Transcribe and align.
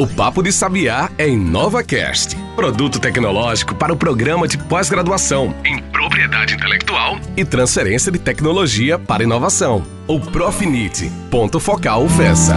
O 0.00 0.06
Papo 0.06 0.42
de 0.42 0.50
Sabiá 0.50 1.10
é 1.18 1.28
InovaCast, 1.28 2.34
produto 2.56 2.98
tecnológico 2.98 3.74
para 3.74 3.92
o 3.92 3.96
programa 3.98 4.48
de 4.48 4.56
pós-graduação 4.56 5.54
em 5.62 5.78
propriedade 5.92 6.54
intelectual 6.54 7.18
e 7.36 7.44
transferência 7.44 8.10
de 8.10 8.18
tecnologia 8.18 8.98
para 8.98 9.22
inovação. 9.22 9.84
O 10.08 10.18
Profinite, 10.18 11.12
ponto 11.30 11.60
focal 11.60 12.08
FESA. 12.08 12.56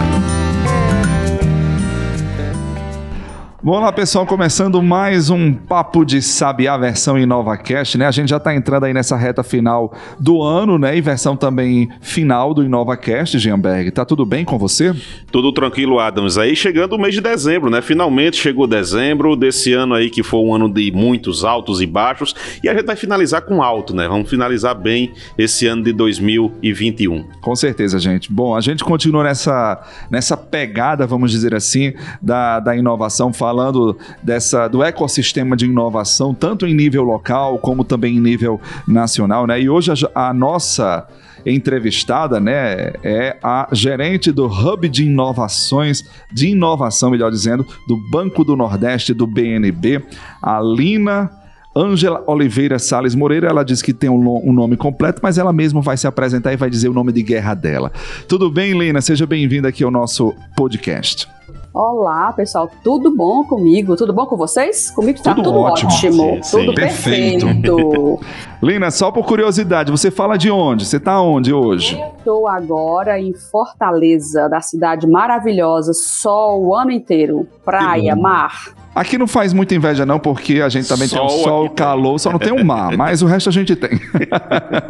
Vamos 3.64 3.80
lá, 3.80 3.90
pessoal, 3.90 4.26
começando 4.26 4.82
mais 4.82 5.30
um 5.30 5.54
Papo 5.54 6.04
de 6.04 6.20
Sabiá, 6.20 6.76
versão 6.76 7.18
InovaCast, 7.18 7.96
né? 7.96 8.06
A 8.06 8.10
gente 8.10 8.28
já 8.28 8.36
está 8.36 8.54
entrando 8.54 8.84
aí 8.84 8.92
nessa 8.92 9.16
reta 9.16 9.42
final 9.42 9.90
do 10.20 10.42
ano, 10.42 10.78
né? 10.78 10.94
E 10.94 11.00
versão 11.00 11.34
também 11.34 11.88
final 12.02 12.52
do 12.52 12.62
InovaCast, 12.62 13.38
Gianberg. 13.38 13.90
Tá 13.90 14.04
tudo 14.04 14.26
bem 14.26 14.44
com 14.44 14.58
você? 14.58 14.94
Tudo 15.32 15.50
tranquilo, 15.50 15.98
Adams. 15.98 16.36
Aí 16.36 16.54
chegando 16.54 16.94
o 16.94 16.98
mês 16.98 17.14
de 17.14 17.22
dezembro, 17.22 17.70
né? 17.70 17.80
Finalmente 17.80 18.36
chegou 18.36 18.66
dezembro 18.66 19.34
desse 19.34 19.72
ano 19.72 19.94
aí, 19.94 20.10
que 20.10 20.22
foi 20.22 20.40
um 20.40 20.54
ano 20.54 20.70
de 20.70 20.92
muitos 20.92 21.42
altos 21.42 21.80
e 21.80 21.86
baixos. 21.86 22.34
E 22.62 22.68
a 22.68 22.74
gente 22.74 22.84
vai 22.84 22.96
finalizar 22.96 23.46
com 23.46 23.62
alto, 23.62 23.96
né? 23.96 24.06
Vamos 24.06 24.28
finalizar 24.28 24.74
bem 24.74 25.14
esse 25.38 25.66
ano 25.66 25.82
de 25.82 25.94
2021. 25.94 27.24
Com 27.40 27.56
certeza, 27.56 27.98
gente. 27.98 28.30
Bom, 28.30 28.54
a 28.54 28.60
gente 28.60 28.84
continua 28.84 29.24
nessa, 29.24 29.82
nessa 30.10 30.36
pegada, 30.36 31.06
vamos 31.06 31.30
dizer 31.30 31.54
assim, 31.54 31.94
da, 32.20 32.60
da 32.60 32.76
inovação, 32.76 33.32
falando 33.54 33.96
dessa, 34.20 34.66
do 34.66 34.82
ecossistema 34.82 35.56
de 35.56 35.66
inovação, 35.66 36.34
tanto 36.34 36.66
em 36.66 36.74
nível 36.74 37.04
local 37.04 37.56
como 37.58 37.84
também 37.84 38.16
em 38.16 38.20
nível 38.20 38.60
nacional, 38.86 39.46
né? 39.46 39.60
E 39.60 39.70
hoje 39.70 39.92
a, 39.92 40.28
a 40.28 40.34
nossa 40.34 41.06
entrevistada, 41.46 42.40
né, 42.40 42.94
é 43.02 43.36
a 43.42 43.68
gerente 43.70 44.32
do 44.32 44.46
Hub 44.46 44.88
de 44.88 45.04
Inovações, 45.04 46.02
de 46.32 46.48
inovação, 46.48 47.10
melhor 47.10 47.30
dizendo, 47.30 47.66
do 47.86 47.96
Banco 48.10 48.42
do 48.42 48.56
Nordeste 48.56 49.12
do 49.12 49.26
BNB, 49.26 50.02
a 50.42 50.58
Lina 50.60 51.30
Ângela 51.76 52.24
Oliveira 52.26 52.78
Sales 52.78 53.14
Moreira, 53.14 53.48
ela 53.48 53.62
diz 53.62 53.82
que 53.82 53.92
tem 53.92 54.08
um, 54.08 54.48
um, 54.48 54.54
nome 54.54 54.76
completo, 54.76 55.20
mas 55.22 55.36
ela 55.36 55.52
mesma 55.52 55.82
vai 55.82 55.98
se 55.98 56.06
apresentar 56.06 56.52
e 56.52 56.56
vai 56.56 56.70
dizer 56.70 56.88
o 56.88 56.94
nome 56.94 57.12
de 57.12 57.22
guerra 57.22 57.52
dela. 57.52 57.92
Tudo 58.26 58.50
bem, 58.50 58.78
Lina? 58.78 59.02
Seja 59.02 59.26
bem-vinda 59.26 59.68
aqui 59.68 59.84
ao 59.84 59.90
nosso 59.90 60.34
podcast. 60.56 61.28
Olá, 61.74 62.32
pessoal, 62.32 62.70
tudo 62.84 63.10
bom 63.16 63.42
comigo? 63.42 63.96
Tudo 63.96 64.12
bom 64.12 64.26
com 64.26 64.36
vocês? 64.36 64.92
Comigo 64.92 65.18
está 65.18 65.34
tudo, 65.34 65.46
tudo 65.46 65.58
ótimo, 65.58 65.90
ótimo 65.90 66.44
sim, 66.44 66.56
tudo 66.56 66.72
perfeito. 66.72 67.46
perfeito. 67.46 68.20
Lina, 68.62 68.92
só 68.92 69.10
por 69.10 69.26
curiosidade, 69.26 69.90
você 69.90 70.08
fala 70.08 70.38
de 70.38 70.48
onde? 70.52 70.86
Você 70.86 70.98
está 70.98 71.20
onde 71.20 71.52
hoje? 71.52 72.00
Estou 72.16 72.46
agora 72.46 73.18
em 73.18 73.34
Fortaleza, 73.34 74.48
da 74.48 74.60
cidade 74.60 75.04
maravilhosa, 75.08 75.92
sol 75.92 76.64
o 76.64 76.76
ano 76.76 76.92
inteiro, 76.92 77.48
praia, 77.64 78.14
mar. 78.14 78.68
Aqui 78.94 79.18
não 79.18 79.26
faz 79.26 79.52
muita 79.52 79.74
inveja 79.74 80.06
não, 80.06 80.20
porque 80.20 80.60
a 80.60 80.68
gente 80.68 80.86
também 80.86 81.08
sol 81.08 81.26
tem 81.26 81.40
o 81.40 81.42
sol, 81.42 81.70
calor, 81.70 82.20
só 82.20 82.30
não 82.30 82.38
tem 82.38 82.52
o 82.52 82.64
mar, 82.64 82.94
mas 82.96 83.20
o 83.20 83.26
resto 83.26 83.48
a 83.48 83.52
gente 83.52 83.74
tem. 83.74 84.00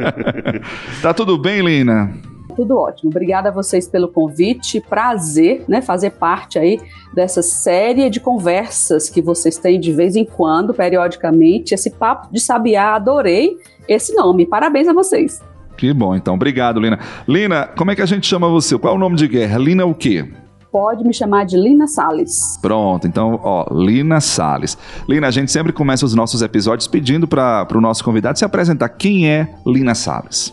tá 1.01 1.15
tudo 1.15 1.39
bem, 1.39 1.63
Lina? 1.63 2.13
Tudo 2.55 2.79
ótimo. 2.79 3.11
Obrigada 3.11 3.49
a 3.49 3.53
vocês 3.53 3.89
pelo 3.89 4.09
convite. 4.09 4.81
Prazer, 4.81 5.65
né, 5.69 5.83
fazer 5.83 6.11
parte 6.11 6.59
aí 6.59 6.81
dessa 7.13 7.43
série 7.43 8.09
de 8.09 8.21
conversas 8.21 9.09
que 9.09 9.21
vocês 9.21 9.59
têm 9.59 9.81
de 9.81 9.93
vez 9.93 10.17
em 10.17 10.25
quando, 10.25 10.73
periodicamente. 10.73 11.75
Esse 11.75 11.91
papo 11.91 12.33
de 12.33 12.41
sabiá, 12.41 12.95
adorei 12.95 13.57
esse 13.89 14.15
nome. 14.15 14.47
Parabéns 14.47 14.89
a 14.89 14.93
vocês. 14.93 15.43
Que 15.77 15.93
bom, 15.93 16.15
então. 16.15 16.35
Obrigado, 16.35 16.81
Lina. 16.81 16.99
Lina, 17.27 17.67
como 17.77 17.91
é 17.91 17.97
que 17.97 18.03
a 18.03 18.07
gente 18.07 18.27
chama 18.27 18.49
você? 18.49 18.79
Qual 18.79 18.93
é 18.93 18.97
o 18.97 19.01
nome 19.01 19.17
de 19.17 19.27
guerra? 19.27 19.59
Lina 19.59 19.85
o 19.85 19.95
quê? 19.95 20.25
Pode 20.71 21.05
me 21.05 21.15
chamar 21.15 21.45
de 21.45 21.57
Lina 21.57 21.87
Sales. 21.87 22.59
Pronto, 22.61 23.07
então, 23.07 23.39
ó, 23.45 23.67
Lina 23.73 24.21
Sales. 24.21 24.77
Lina, 25.09 25.29
a 25.29 25.31
gente 25.31 25.51
sempre 25.53 25.73
começa 25.73 26.05
os 26.05 26.15
nossos 26.15 26.43
episódios 26.43 26.89
pedindo 26.89 27.29
para 27.29 27.69
o 27.73 27.81
nosso 27.81 28.03
convidado 28.03 28.39
se 28.39 28.45
apresentar. 28.45 28.89
Quem 28.89 29.29
é 29.29 29.55
Lina 29.65 29.95
Sales? 29.95 30.53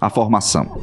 A 0.00 0.08
formação. 0.08 0.80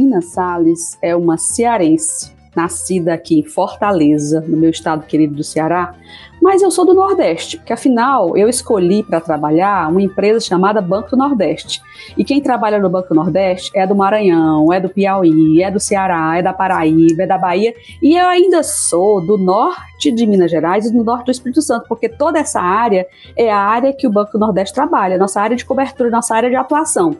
Nina 0.00 0.20
Salles 0.20 0.98
é 1.00 1.14
uma 1.14 1.38
cearense, 1.38 2.32
nascida 2.54 3.14
aqui 3.14 3.40
em 3.40 3.42
Fortaleza, 3.42 4.40
no 4.40 4.56
meu 4.56 4.70
estado 4.70 5.06
querido 5.06 5.34
do 5.34 5.44
Ceará, 5.44 5.94
mas 6.40 6.62
eu 6.62 6.70
sou 6.70 6.84
do 6.84 6.94
Nordeste, 6.94 7.56
porque 7.56 7.72
afinal 7.72 8.36
eu 8.36 8.48
escolhi 8.48 9.02
para 9.02 9.20
trabalhar 9.20 9.90
uma 9.90 10.02
empresa 10.02 10.40
chamada 10.40 10.80
Banco 10.80 11.16
Nordeste. 11.16 11.80
E 12.16 12.24
quem 12.24 12.40
trabalha 12.40 12.78
no 12.78 12.90
Banco 12.90 13.14
Nordeste 13.14 13.70
é 13.74 13.86
do 13.86 13.94
Maranhão, 13.94 14.72
é 14.72 14.78
do 14.78 14.88
Piauí, 14.88 15.62
é 15.62 15.70
do 15.70 15.80
Ceará, 15.80 16.36
é 16.36 16.42
da 16.42 16.52
Paraíba, 16.52 17.22
é 17.22 17.26
da 17.26 17.38
Bahia, 17.38 17.74
e 18.02 18.16
eu 18.16 18.26
ainda 18.26 18.62
sou 18.62 19.24
do 19.24 19.38
norte 19.38 20.12
de 20.12 20.26
Minas 20.26 20.50
Gerais 20.50 20.86
e 20.86 20.92
do 20.92 21.02
norte 21.02 21.26
do 21.26 21.30
Espírito 21.30 21.62
Santo, 21.62 21.86
porque 21.88 22.08
toda 22.08 22.38
essa 22.38 22.60
área 22.60 23.06
é 23.36 23.50
a 23.50 23.58
área 23.58 23.92
que 23.92 24.06
o 24.06 24.12
Banco 24.12 24.38
Nordeste 24.38 24.74
trabalha, 24.74 25.18
nossa 25.18 25.40
área 25.40 25.56
de 25.56 25.64
cobertura, 25.64 26.10
nossa 26.10 26.34
área 26.34 26.50
de 26.50 26.56
atuação. 26.56 27.16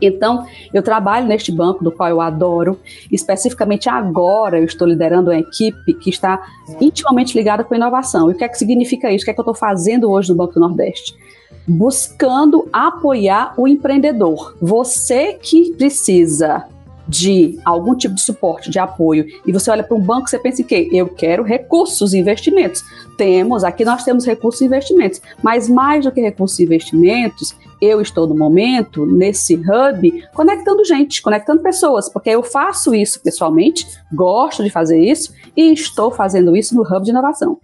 Então, 0.00 0.46
eu 0.72 0.82
trabalho 0.82 1.26
neste 1.26 1.50
banco, 1.50 1.82
do 1.82 1.90
qual 1.90 2.08
eu 2.08 2.20
adoro. 2.20 2.78
Especificamente 3.10 3.88
agora, 3.88 4.58
eu 4.58 4.64
estou 4.64 4.86
liderando 4.86 5.30
uma 5.30 5.38
equipe 5.38 5.94
que 5.94 6.10
está 6.10 6.42
intimamente 6.80 7.36
ligada 7.36 7.64
com 7.64 7.74
inovação. 7.74 8.30
E 8.30 8.34
o 8.34 8.36
que 8.36 8.44
é 8.44 8.48
que 8.48 8.58
significa 8.58 9.10
isso? 9.10 9.22
O 9.22 9.24
que 9.24 9.30
é 9.30 9.34
que 9.34 9.40
eu 9.40 9.42
estou 9.42 9.54
fazendo 9.54 10.10
hoje 10.10 10.30
no 10.30 10.36
Banco 10.36 10.54
do 10.54 10.60
Nordeste? 10.60 11.14
Buscando 11.66 12.68
apoiar 12.72 13.54
o 13.56 13.66
empreendedor. 13.66 14.56
Você 14.60 15.34
que 15.34 15.72
precisa 15.72 16.66
de 17.08 17.58
algum 17.64 17.94
tipo 17.94 18.14
de 18.14 18.22
suporte, 18.22 18.70
de 18.70 18.78
apoio, 18.78 19.26
e 19.46 19.52
você 19.52 19.70
olha 19.70 19.82
para 19.82 19.96
um 19.96 20.00
banco, 20.00 20.28
você 20.28 20.38
pensa 20.38 20.62
quê? 20.62 20.88
Eu 20.92 21.08
quero 21.08 21.42
recursos 21.42 22.12
e 22.12 22.18
investimentos. 22.18 22.82
Temos, 23.16 23.64
aqui 23.64 23.84
nós 23.84 24.04
temos 24.04 24.26
recursos 24.26 24.60
e 24.60 24.64
investimentos, 24.64 25.20
mas 25.42 25.68
mais 25.68 26.04
do 26.04 26.12
que 26.12 26.20
recursos 26.20 26.58
e 26.58 26.64
investimentos, 26.64 27.54
eu 27.80 28.00
estou 28.00 28.26
no 28.26 28.34
momento, 28.34 29.06
nesse 29.06 29.54
hub, 29.54 30.24
conectando 30.34 30.84
gente, 30.84 31.22
conectando 31.22 31.62
pessoas, 31.62 32.08
porque 32.08 32.30
eu 32.30 32.42
faço 32.42 32.94
isso 32.94 33.20
pessoalmente, 33.22 33.86
gosto 34.12 34.64
de 34.64 34.70
fazer 34.70 34.98
isso 34.98 35.32
e 35.56 35.72
estou 35.72 36.10
fazendo 36.10 36.56
isso 36.56 36.74
no 36.74 36.82
hub 36.82 37.04
de 37.04 37.10
inovação. 37.10 37.58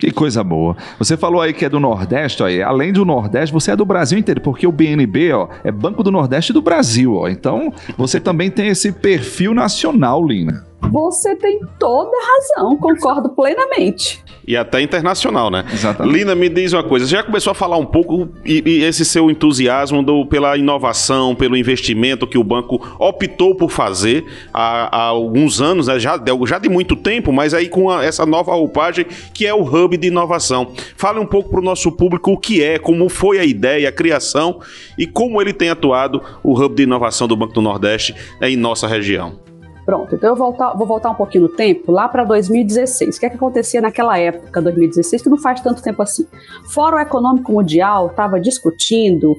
Que 0.00 0.10
coisa 0.10 0.42
boa. 0.42 0.74
Você 0.98 1.14
falou 1.14 1.42
aí 1.42 1.52
que 1.52 1.64
é 1.64 1.68
do 1.68 1.78
Nordeste, 1.78 2.42
ó, 2.42 2.46
além 2.66 2.90
do 2.90 3.04
Nordeste, 3.04 3.52
você 3.52 3.72
é 3.72 3.76
do 3.76 3.84
Brasil 3.84 4.18
inteiro, 4.18 4.40
porque 4.40 4.66
o 4.66 4.72
BNB, 4.72 5.32
ó, 5.32 5.48
é 5.62 5.70
Banco 5.70 6.02
do 6.02 6.10
Nordeste 6.10 6.54
do 6.54 6.62
Brasil, 6.62 7.14
ó. 7.16 7.28
Então, 7.28 7.70
você 7.98 8.18
também 8.18 8.50
tem 8.50 8.68
esse 8.68 8.90
perfil 8.92 9.52
nacional, 9.52 10.26
Lina. 10.26 10.69
Você 10.90 11.36
tem 11.36 11.60
toda 11.78 12.10
razão, 12.10 12.76
concordo 12.76 13.30
plenamente. 13.30 14.22
E 14.46 14.56
até 14.56 14.80
internacional, 14.80 15.50
né? 15.50 15.64
Exatamente. 15.72 16.18
Lina, 16.18 16.34
me 16.34 16.48
diz 16.48 16.72
uma 16.72 16.82
coisa, 16.82 17.06
você 17.06 17.14
já 17.14 17.22
começou 17.22 17.52
a 17.52 17.54
falar 17.54 17.76
um 17.76 17.86
pouco 17.86 18.28
e, 18.44 18.62
e 18.66 18.82
esse 18.82 19.04
seu 19.04 19.30
entusiasmo 19.30 20.02
do, 20.02 20.26
pela 20.26 20.56
inovação, 20.56 21.34
pelo 21.34 21.56
investimento 21.56 22.26
que 22.26 22.38
o 22.38 22.42
banco 22.42 22.80
optou 22.98 23.54
por 23.54 23.70
fazer 23.70 24.24
há, 24.52 24.96
há 24.96 25.04
alguns 25.04 25.60
anos, 25.60 25.86
né? 25.86 26.00
já, 26.00 26.20
já 26.46 26.58
de 26.58 26.68
muito 26.68 26.96
tempo, 26.96 27.32
mas 27.32 27.54
aí 27.54 27.68
com 27.68 27.90
a, 27.90 28.04
essa 28.04 28.26
nova 28.26 28.52
roupagem 28.52 29.06
que 29.32 29.46
é 29.46 29.54
o 29.54 29.62
Hub 29.62 29.96
de 29.96 30.08
Inovação. 30.08 30.72
Fale 30.96 31.20
um 31.20 31.26
pouco 31.26 31.50
para 31.50 31.60
o 31.60 31.64
nosso 31.64 31.92
público 31.92 32.32
o 32.32 32.38
que 32.38 32.62
é, 32.62 32.78
como 32.78 33.08
foi 33.08 33.38
a 33.38 33.44
ideia, 33.44 33.88
a 33.88 33.92
criação 33.92 34.60
e 34.98 35.06
como 35.06 35.40
ele 35.40 35.52
tem 35.52 35.68
atuado 35.68 36.22
o 36.42 36.58
Hub 36.60 36.74
de 36.74 36.82
Inovação 36.82 37.28
do 37.28 37.36
Banco 37.36 37.54
do 37.54 37.62
Nordeste 37.62 38.14
em 38.40 38.56
nossa 38.56 38.88
região. 38.88 39.49
Pronto, 39.90 40.14
então 40.14 40.30
eu 40.30 40.36
voltar, 40.36 40.72
vou 40.74 40.86
voltar 40.86 41.10
um 41.10 41.16
pouquinho 41.16 41.42
no 41.42 41.48
tempo, 41.48 41.90
lá 41.90 42.08
para 42.08 42.22
2016. 42.22 43.16
O 43.16 43.18
que, 43.18 43.26
é 43.26 43.28
que 43.28 43.34
acontecia 43.34 43.80
naquela 43.80 44.16
época, 44.16 44.62
2016, 44.62 45.20
que 45.20 45.28
não 45.28 45.36
faz 45.36 45.60
tanto 45.60 45.82
tempo 45.82 46.00
assim? 46.00 46.28
Fórum 46.68 47.00
Econômico 47.00 47.50
Mundial 47.50 48.06
estava 48.06 48.38
discutindo 48.38 49.34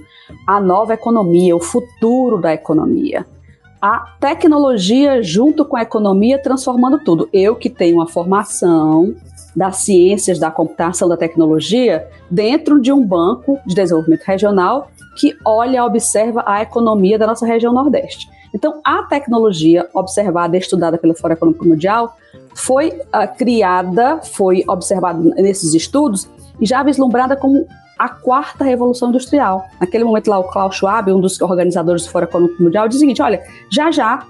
a 0.45 0.59
nova 0.59 0.93
economia, 0.93 1.55
o 1.55 1.61
futuro 1.61 2.37
da 2.37 2.53
economia. 2.53 3.25
A 3.81 3.99
tecnologia 4.19 5.23
junto 5.23 5.63
com 5.63 5.77
a 5.77 5.83
economia 5.83 6.37
transformando 6.37 6.99
tudo. 6.99 7.29
Eu 7.31 7.55
que 7.55 7.69
tenho 7.69 7.95
uma 7.95 8.07
formação 8.07 9.15
das 9.55 9.77
ciências 9.77 10.37
da 10.37 10.51
computação, 10.51 11.07
da 11.07 11.15
tecnologia, 11.15 12.05
dentro 12.29 12.81
de 12.81 12.91
um 12.91 13.01
banco 13.01 13.57
de 13.65 13.73
desenvolvimento 13.73 14.23
regional 14.23 14.89
que 15.15 15.33
olha, 15.45 15.85
observa 15.85 16.43
a 16.45 16.61
economia 16.61 17.17
da 17.17 17.25
nossa 17.25 17.45
região 17.45 17.71
Nordeste. 17.71 18.29
Então, 18.53 18.81
a 18.83 19.03
tecnologia 19.03 19.87
observada 19.93 20.55
e 20.55 20.59
estudada 20.59 20.97
pelo 20.97 21.15
Fórum 21.15 21.33
Econômico 21.33 21.67
Mundial 21.67 22.15
foi 22.53 22.89
uh, 22.89 23.37
criada, 23.37 24.19
foi 24.21 24.63
observada 24.67 25.19
nesses 25.35 25.73
estudos 25.73 26.27
e 26.59 26.65
já 26.65 26.83
vislumbrada 26.83 27.35
como 27.35 27.65
a 27.97 28.09
quarta 28.09 28.63
revolução 28.63 29.09
industrial. 29.09 29.65
Naquele 29.79 30.03
momento 30.03 30.27
lá, 30.27 30.39
o 30.39 30.43
Klaus 30.45 30.75
Schwab, 30.75 31.11
um 31.11 31.21
dos 31.21 31.39
organizadores 31.39 32.03
do 32.03 32.09
Fórum 32.09 32.25
Econômico 32.25 32.63
Mundial, 32.63 32.87
diz 32.87 32.97
o 32.97 32.99
seguinte: 32.99 33.21
olha, 33.21 33.41
já 33.71 33.91
já 33.91 34.25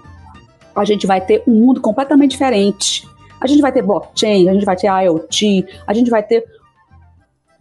a 0.75 0.85
gente 0.85 1.07
vai 1.07 1.21
ter 1.21 1.43
um 1.47 1.53
mundo 1.53 1.81
completamente 1.81 2.31
diferente. 2.31 3.07
A 3.39 3.47
gente 3.47 3.61
vai 3.61 3.71
ter 3.71 3.81
blockchain, 3.81 4.49
a 4.49 4.53
gente 4.53 4.65
vai 4.65 4.75
ter 4.75 4.87
IoT, 4.87 5.65
a 5.87 5.93
gente 5.93 6.09
vai 6.09 6.21
ter 6.21 6.45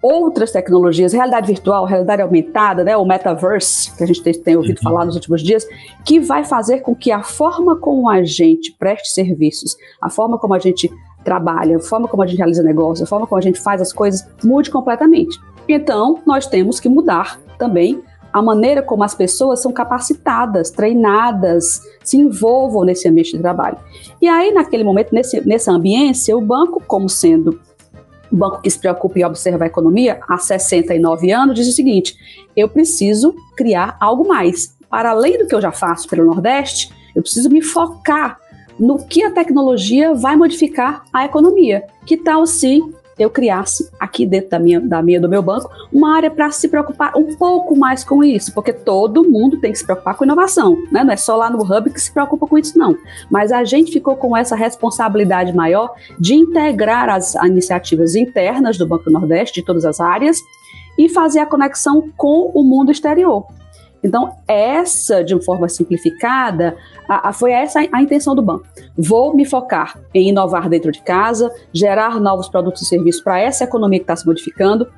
outras 0.02 0.50
tecnologias, 0.50 1.12
realidade 1.12 1.46
virtual, 1.46 1.84
realidade 1.84 2.22
aumentada, 2.22 2.82
né, 2.82 2.96
o 2.96 3.04
metaverse, 3.04 3.94
que 3.96 4.02
a 4.02 4.06
gente 4.06 4.22
tem, 4.22 4.32
tem 4.32 4.56
ouvido 4.56 4.78
uhum. 4.78 4.82
falar 4.82 5.04
nos 5.04 5.14
últimos 5.14 5.42
dias, 5.42 5.66
que 6.04 6.18
vai 6.18 6.44
fazer 6.44 6.80
com 6.80 6.94
que 6.94 7.12
a 7.12 7.22
forma 7.22 7.76
como 7.78 8.08
a 8.08 8.24
gente 8.24 8.72
preste 8.78 9.12
serviços, 9.12 9.76
a 10.00 10.08
forma 10.08 10.38
como 10.38 10.54
a 10.54 10.58
gente 10.58 10.90
trabalha, 11.22 11.76
a 11.76 11.80
forma 11.80 12.08
como 12.08 12.22
a 12.22 12.26
gente 12.26 12.38
realiza 12.38 12.62
negócio, 12.62 13.04
a 13.04 13.06
forma 13.06 13.26
como 13.26 13.38
a 13.38 13.42
gente 13.42 13.60
faz 13.60 13.80
as 13.82 13.92
coisas 13.92 14.26
mude 14.42 14.70
completamente. 14.70 15.38
Então, 15.68 16.18
nós 16.26 16.46
temos 16.46 16.80
que 16.80 16.88
mudar 16.88 17.38
também 17.58 18.02
a 18.32 18.40
maneira 18.40 18.80
como 18.80 19.02
as 19.02 19.14
pessoas 19.14 19.60
são 19.60 19.72
capacitadas, 19.72 20.70
treinadas, 20.70 21.82
se 22.02 22.16
envolvam 22.16 22.84
nesse 22.84 23.08
ambiente 23.08 23.32
de 23.32 23.38
trabalho. 23.38 23.76
E 24.22 24.28
aí, 24.28 24.52
naquele 24.52 24.84
momento, 24.84 25.12
nesse, 25.12 25.46
nessa 25.46 25.72
ambiência, 25.72 26.36
o 26.36 26.40
banco, 26.40 26.82
como 26.86 27.08
sendo 27.08 27.60
um 28.32 28.36
banco 28.36 28.62
que 28.62 28.70
se 28.70 28.78
preocupa 28.78 29.18
em 29.18 29.24
observar 29.24 29.64
a 29.64 29.68
economia 29.68 30.20
há 30.28 30.38
69 30.38 31.30
anos, 31.30 31.54
diz 31.54 31.68
o 31.68 31.72
seguinte: 31.72 32.16
eu 32.56 32.68
preciso 32.68 33.34
criar 33.56 33.96
algo 34.00 34.26
mais. 34.26 34.76
Para 34.88 35.10
além 35.10 35.38
do 35.38 35.46
que 35.46 35.54
eu 35.54 35.60
já 35.60 35.70
faço 35.72 36.08
pelo 36.08 36.24
Nordeste, 36.24 36.92
eu 37.14 37.22
preciso 37.22 37.48
me 37.48 37.62
focar 37.62 38.38
no 38.78 38.98
que 38.98 39.22
a 39.22 39.30
tecnologia 39.30 40.14
vai 40.14 40.36
modificar 40.36 41.04
a 41.12 41.24
economia. 41.24 41.84
Que 42.06 42.16
tal 42.16 42.46
se 42.46 42.80
eu 43.20 43.30
criasse 43.30 43.90
aqui 44.00 44.24
dentro 44.24 44.50
da 44.50 44.58
minha, 44.58 44.80
da 44.80 45.02
minha 45.02 45.20
do 45.20 45.28
meu 45.28 45.42
banco 45.42 45.70
uma 45.92 46.16
área 46.16 46.30
para 46.30 46.50
se 46.50 46.68
preocupar 46.68 47.16
um 47.16 47.36
pouco 47.36 47.76
mais 47.76 48.02
com 48.02 48.24
isso, 48.24 48.52
porque 48.54 48.72
todo 48.72 49.28
mundo 49.28 49.60
tem 49.60 49.72
que 49.72 49.78
se 49.78 49.84
preocupar 49.84 50.16
com 50.16 50.24
inovação, 50.24 50.76
né? 50.90 51.04
Não 51.04 51.12
é 51.12 51.16
só 51.16 51.36
lá 51.36 51.50
no 51.50 51.62
hub 51.62 51.90
que 51.90 52.00
se 52.00 52.10
preocupa 52.10 52.46
com 52.46 52.56
isso, 52.56 52.78
não. 52.78 52.96
Mas 53.30 53.52
a 53.52 53.62
gente 53.62 53.92
ficou 53.92 54.16
com 54.16 54.36
essa 54.36 54.56
responsabilidade 54.56 55.52
maior 55.52 55.94
de 56.18 56.34
integrar 56.34 57.10
as 57.10 57.34
iniciativas 57.34 58.14
internas 58.14 58.78
do 58.78 58.86
Banco 58.86 59.10
Nordeste, 59.10 59.60
de 59.60 59.66
todas 59.66 59.84
as 59.84 60.00
áreas, 60.00 60.38
e 60.96 61.08
fazer 61.08 61.40
a 61.40 61.46
conexão 61.46 62.10
com 62.16 62.50
o 62.54 62.64
mundo 62.64 62.90
exterior. 62.90 63.46
Então, 64.02 64.36
essa, 64.48 65.22
de 65.22 65.34
uma 65.34 65.42
forma 65.42 65.68
simplificada, 65.68 66.76
a, 67.08 67.28
a, 67.28 67.32
foi 67.32 67.52
essa 67.52 67.80
a, 67.80 68.02
intenção 68.02 68.34
do 68.34 68.42
banco. 68.42 68.66
Vou 68.96 69.34
me 69.34 69.44
focar 69.44 69.98
em 70.14 70.28
inovar 70.28 70.68
dentro 70.68 70.90
de 70.90 71.02
casa, 71.02 71.52
gerar 71.72 72.20
novos 72.20 72.48
produtos 72.48 72.82
e 72.82 72.86
serviços 72.86 73.22
para 73.22 73.38
essa 73.38 73.64
economia 73.64 73.98
que 73.98 74.04
está 74.04 74.16
se 74.16 74.26
modificando. 74.26 74.88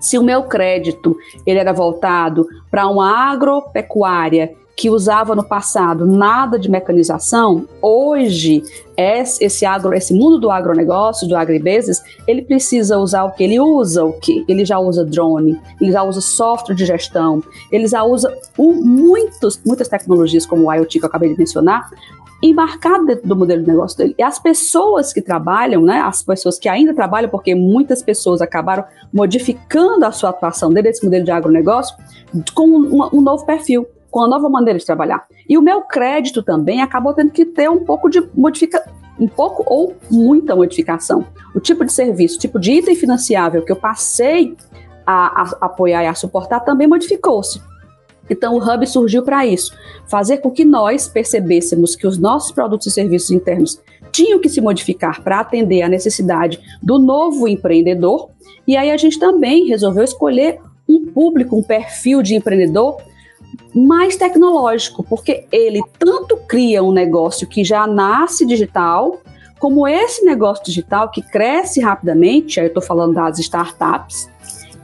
Se 0.00 0.16
o 0.16 0.22
meu 0.22 0.44
crédito 0.44 1.16
ele 1.46 1.58
era 1.58 1.72
voltado 1.72 2.46
para 2.70 2.86
uma 2.86 3.30
agropecuária 3.30 4.54
que 4.78 4.88
usava 4.88 5.34
no 5.34 5.42
passado 5.42 6.06
nada 6.06 6.56
de 6.56 6.70
mecanização, 6.70 7.66
hoje 7.82 8.62
esse 8.96 9.66
agro, 9.66 9.92
esse 9.92 10.14
mundo 10.14 10.38
do 10.38 10.52
agronegócio, 10.52 11.26
do 11.26 11.36
agribusiness, 11.36 12.00
ele 12.28 12.42
precisa 12.42 12.96
usar 12.96 13.24
o 13.24 13.32
que 13.32 13.42
ele 13.42 13.58
usa, 13.58 14.04
o 14.04 14.12
que 14.12 14.44
ele 14.46 14.64
já 14.64 14.78
usa 14.78 15.04
drone, 15.04 15.60
ele 15.80 15.90
já 15.90 16.04
usa 16.04 16.20
software 16.20 16.76
de 16.76 16.86
gestão, 16.86 17.42
ele 17.72 17.88
já 17.88 18.04
usa 18.04 18.32
muitos, 18.56 19.60
muitas 19.66 19.88
tecnologias 19.88 20.46
como 20.46 20.68
o 20.68 20.72
IoT 20.72 21.00
que 21.00 21.04
eu 21.04 21.08
acabei 21.08 21.32
de 21.32 21.38
mencionar, 21.38 21.90
embarcado 22.40 23.04
dentro 23.04 23.26
do 23.26 23.34
modelo 23.34 23.62
de 23.62 23.68
negócio 23.68 23.98
dele. 23.98 24.14
E 24.16 24.22
as 24.22 24.38
pessoas 24.38 25.12
que 25.12 25.20
trabalham, 25.20 25.82
né, 25.82 26.02
as 26.02 26.22
pessoas 26.22 26.56
que 26.56 26.68
ainda 26.68 26.94
trabalham, 26.94 27.28
porque 27.28 27.52
muitas 27.52 28.00
pessoas 28.00 28.40
acabaram 28.40 28.84
modificando 29.12 30.06
a 30.06 30.12
sua 30.12 30.30
atuação 30.30 30.68
dentro 30.68 30.84
desse 30.84 31.04
modelo 31.04 31.24
de 31.24 31.32
agronegócio 31.32 31.96
com 32.54 32.64
um 33.12 33.20
novo 33.20 33.44
perfil 33.44 33.88
com 34.10 34.22
a 34.22 34.28
nova 34.28 34.48
maneira 34.48 34.78
de 34.78 34.86
trabalhar. 34.86 35.26
E 35.48 35.56
o 35.58 35.62
meu 35.62 35.82
crédito 35.82 36.42
também 36.42 36.82
acabou 36.82 37.12
tendo 37.12 37.30
que 37.30 37.44
ter 37.44 37.68
um 37.68 37.84
pouco 37.84 38.08
de 38.08 38.22
modificação, 38.34 38.92
um 39.18 39.28
pouco 39.28 39.64
ou 39.66 39.94
muita 40.10 40.54
modificação. 40.54 41.26
O 41.54 41.60
tipo 41.60 41.84
de 41.84 41.92
serviço, 41.92 42.36
o 42.36 42.40
tipo 42.40 42.58
de 42.58 42.72
item 42.72 42.94
financiável 42.94 43.64
que 43.64 43.72
eu 43.72 43.76
passei 43.76 44.56
a, 45.06 45.42
a 45.42 45.66
apoiar 45.66 46.04
e 46.04 46.06
a 46.06 46.14
suportar 46.14 46.60
também 46.60 46.86
modificou-se. 46.86 47.60
Então 48.30 48.54
o 48.54 48.58
Hub 48.58 48.86
surgiu 48.86 49.22
para 49.22 49.46
isso, 49.46 49.74
fazer 50.06 50.38
com 50.38 50.50
que 50.50 50.64
nós 50.64 51.08
percebêssemos 51.08 51.96
que 51.96 52.06
os 52.06 52.18
nossos 52.18 52.52
produtos 52.52 52.86
e 52.86 52.90
serviços 52.90 53.30
internos 53.30 53.80
tinham 54.12 54.38
que 54.38 54.48
se 54.48 54.60
modificar 54.60 55.22
para 55.22 55.40
atender 55.40 55.82
a 55.82 55.88
necessidade 55.88 56.60
do 56.82 56.98
novo 56.98 57.48
empreendedor. 57.48 58.30
E 58.66 58.76
aí 58.76 58.90
a 58.90 58.96
gente 58.96 59.18
também 59.18 59.66
resolveu 59.66 60.04
escolher 60.04 60.60
um 60.88 61.06
público, 61.06 61.56
um 61.56 61.62
perfil 61.62 62.22
de 62.22 62.34
empreendedor 62.34 63.00
mais 63.74 64.16
tecnológico, 64.16 65.02
porque 65.02 65.46
ele 65.52 65.82
tanto 65.98 66.36
cria 66.48 66.82
um 66.82 66.92
negócio 66.92 67.46
que 67.46 67.62
já 67.62 67.86
nasce 67.86 68.46
digital, 68.46 69.20
como 69.58 69.86
esse 69.86 70.24
negócio 70.24 70.64
digital 70.64 71.10
que 71.10 71.22
cresce 71.22 71.80
rapidamente, 71.80 72.60
aí 72.60 72.66
eu 72.66 72.68
estou 72.68 72.82
falando 72.82 73.14
das 73.14 73.38
startups, 73.38 74.28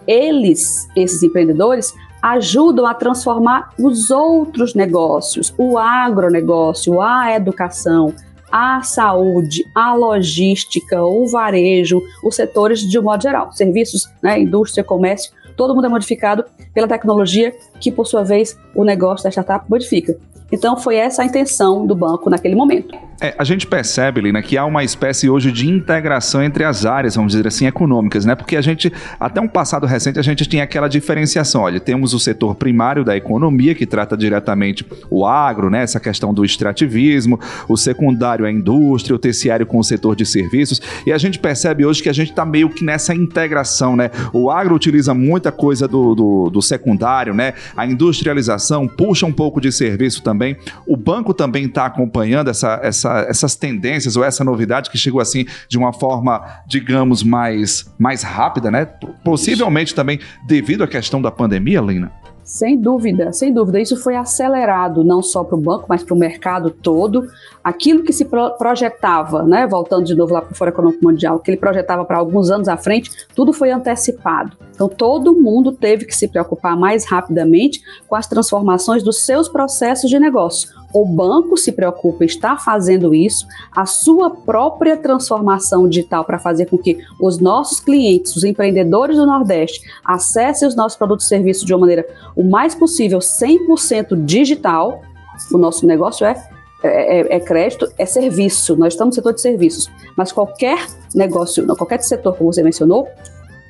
eles, 0.07 0.89
esses 0.97 1.23
empreendedores, 1.23 1.95
ajudam 2.23 2.87
a 2.87 2.95
transformar 2.95 3.71
os 3.79 4.11
outros 4.11 4.75
negócios, 4.75 5.53
o 5.59 5.79
agronegócio, 5.79 7.01
a 7.01 7.35
educação, 7.35 8.15
a 8.51 8.83
saúde, 8.83 9.65
a 9.75 9.95
logística, 9.95 11.03
o 11.03 11.27
varejo, 11.27 12.01
os 12.23 12.37
setores 12.37 12.81
de 12.81 12.99
um 12.99 13.03
modo 13.03 13.23
geral, 13.23 13.53
serviços, 13.53 14.09
né, 14.23 14.41
indústria, 14.41 14.85
comércio, 14.85 15.33
todo 15.57 15.75
mundo 15.75 15.87
é 15.87 15.89
modificado 15.89 16.45
pela 16.73 16.89
tecnologia 16.89 17.55
que, 17.81 17.91
por 17.91 18.07
sua 18.07 18.23
vez, 18.23 18.59
o 18.75 18.85
negócio 18.85 19.25
da 19.25 19.31
startup 19.31 19.69
modifica. 19.69 20.17
Então, 20.53 20.77
foi 20.77 20.97
essa 20.97 21.23
a 21.23 21.25
intenção 21.25 21.87
do 21.87 21.95
banco 21.95 22.31
naquele 22.31 22.55
momento. 22.55 22.95
É, 23.21 23.35
a 23.39 23.45
gente 23.45 23.67
percebe, 23.67 24.21
Lina, 24.21 24.43
que 24.43 24.59
há 24.59 24.65
uma 24.65 24.83
espécie 24.83 25.29
hoje 25.29 25.53
de 25.53 25.69
integração 25.69 26.43
entre 26.43 26.65
as 26.65 26.85
áreas, 26.85 27.15
vamos 27.15 27.33
dizer 27.33 27.47
assim, 27.47 27.67
econômicas, 27.67 28.25
né? 28.25 28.35
Porque 28.35 28.57
a 28.57 28.61
gente, 28.61 28.93
até 29.21 29.41
um 29.41 29.49
passado 29.49 29.87
recente, 29.87 30.19
a 30.19 30.23
gente 30.23 30.45
tinha 30.47 30.65
aquela 30.65 30.89
diferenciação. 30.89 31.63
Olha, 31.63 31.79
temos 31.79 32.13
o 32.13 32.19
setor 32.19 32.55
primário 32.57 33.05
da 33.05 33.17
economia, 33.17 33.75
que 33.75 33.87
trata 33.87 34.17
diretamente 34.17 34.85
o 35.09 35.25
agro, 35.25 35.71
né? 35.71 35.83
Essa 35.83 36.01
questão 36.01 36.35
do 36.35 36.45
extrativismo, 36.45 37.39
o 37.69 37.77
secundário 37.77 38.45
a 38.45 38.51
indústria, 38.51 39.15
o 39.15 39.19
terciário 39.19 39.65
com 39.65 39.79
o 39.79 39.85
setor 39.85 40.17
de 40.17 40.27
serviços. 40.27 40.83
E 41.07 41.13
a 41.13 41.19
gente 41.19 41.39
percebe 41.39 41.87
hoje 41.87 42.03
que 42.03 42.09
a 42.09 42.13
gente 42.13 42.31
está 42.31 42.45
meio 42.45 42.69
que 42.69 42.85
nessa 42.85 43.15
integração, 43.15 43.95
né? 43.95 44.11
O 44.33 44.51
agro 44.51 44.75
utiliza 44.75 45.15
muita 45.15 45.53
coisa 45.53 45.87
do, 45.87 46.15
do, 46.15 46.51
do 46.51 46.63
secundário, 46.63 47.33
né? 47.33 47.55
A 47.77 47.87
industrialização 47.87 48.89
puxa 48.89 49.25
um 49.25 49.33
pouco 49.33 49.61
de 49.61 49.71
serviço 49.71 50.23
também. 50.23 50.57
O 50.87 50.97
banco 50.97 51.33
também 51.33 51.67
está 51.67 51.87
acompanhando 51.87 52.51
essa, 52.51 52.81
essa 52.83 53.04
essa, 53.05 53.27
essas 53.29 53.55
tendências 53.55 54.17
ou 54.17 54.25
essa 54.25 54.43
novidade 54.43 54.91
que 54.91 54.99
chegou 54.99 55.21
assim 55.21 55.47
de 55.69 55.77
uma 55.79 55.93
forma, 55.93 56.43
digamos, 56.67 57.23
mais, 57.23 57.93
mais 57.99 58.23
rápida, 58.23 58.71
né? 58.71 58.87
Possivelmente 59.25 59.95
também 59.95 60.19
devido 60.47 60.83
à 60.83 60.89
questão 60.89 61.21
da 61.21 61.31
pandemia, 61.31 61.81
Lina? 61.81 62.13
Sem 62.43 62.79
dúvida, 62.79 63.33
sem 63.33 63.55
dúvida. 63.55 63.81
Isso 63.81 63.97
foi 63.97 64.17
acelerado 64.17 65.03
não 65.03 65.23
só 65.23 65.43
para 65.43 65.57
o 65.57 65.61
banco, 65.61 65.87
mas 65.89 66.03
para 66.03 66.15
o 66.15 66.19
mercado 66.19 66.69
todo. 66.69 67.27
Aquilo 67.63 68.03
que 68.03 68.13
se 68.13 68.27
pro 68.27 68.51
projetava, 68.59 69.43
né, 69.45 69.67
voltando 69.67 70.05
de 70.05 70.15
novo 70.15 70.35
lá 70.35 70.43
para 70.43 70.53
o 70.53 70.55
Fórum 70.55 70.71
Econômico 70.71 71.03
Mundial, 71.03 71.39
que 71.39 71.51
ele 71.51 71.57
projetava 71.57 72.05
para 72.05 72.19
alguns 72.19 72.51
anos 72.51 72.69
à 72.69 72.77
frente, 72.77 73.11
tudo 73.35 73.51
foi 73.51 73.71
antecipado. 73.71 74.59
Então 74.75 74.91
todo 74.91 75.33
mundo 75.33 75.73
teve 75.73 76.05
que 76.05 76.15
se 76.15 76.29
preocupar 76.29 76.77
mais 76.77 77.07
rapidamente 77.07 77.81
com 78.07 78.15
as 78.15 78.27
transformações 78.27 79.03
dos 79.03 79.25
seus 79.25 79.49
processos 79.49 80.11
de 80.11 80.19
negócio 80.19 80.84
o 80.95 81.05
banco 81.05 81.57
se 81.57 81.73
preocupa 81.73 82.23
em 82.23 82.27
estar 82.27 82.63
fazendo 82.63 83.13
isso, 83.13 83.47
a 83.73 83.85
sua 83.85 84.31
própria 84.31 84.97
transformação 84.97 85.89
digital 85.89 86.25
para 86.25 86.39
fazer 86.39 86.67
com 86.67 86.79
que 86.79 86.99
os 87.21 87.39
nossos 87.41 87.81
clientes, 87.81 88.37
os 88.37 88.45
empreendedores 88.45 89.17
do 89.17 89.27
Nordeste, 89.27 89.81
acessem 90.05 90.69
os 90.69 90.77
nossos 90.77 90.97
produtos 90.97 91.27
e 91.27 91.29
serviços 91.29 91.65
de 91.65 91.75
uma 91.75 91.81
maneira 91.81 92.07
o 92.37 92.45
mais 92.45 92.77
possível 92.77 93.19
100% 93.19 94.25
digital. 94.25 95.03
O 95.53 95.59
nosso 95.59 95.85
negócio 95.85 96.25
é 96.25 96.35
é, 96.85 97.21
é, 97.21 97.37
é, 97.37 97.41
crédito, 97.41 97.91
é 97.97 98.05
serviço. 98.05 98.77
Nós 98.77 98.93
estamos 98.93 99.17
no 99.17 99.23
setor 99.23 99.33
de 99.33 99.41
serviços. 99.41 99.91
Mas 100.19 100.31
qualquer 100.31 100.87
negócio, 101.15 101.67
qualquer 101.77 102.03
setor, 102.03 102.37
como 102.37 102.53
você 102.53 102.63
mencionou, 102.63 103.09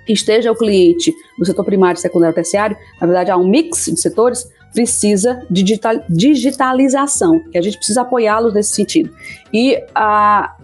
esteja 0.09 0.51
o 0.51 0.57
cliente 0.57 1.15
do 1.39 1.47
setor 1.47 1.65
primário, 1.65 2.01
secundário, 2.01 2.35
terciário, 2.35 2.77
na 3.01 3.07
verdade 3.07 3.31
há 3.31 3.37
um 3.37 3.47
mix 3.47 3.85
de 3.87 4.01
setores, 4.01 4.51
precisa 4.75 5.43
de 5.49 5.63
digital, 5.63 5.95
digitalização, 6.09 7.41
que 7.51 7.57
a 7.57 7.63
gente 7.63 7.77
precisa 7.77 8.03
apoiá-los 8.03 8.53
nesse 8.53 8.75
sentido. 8.75 9.15
E 9.53 9.83
a, 9.95 10.55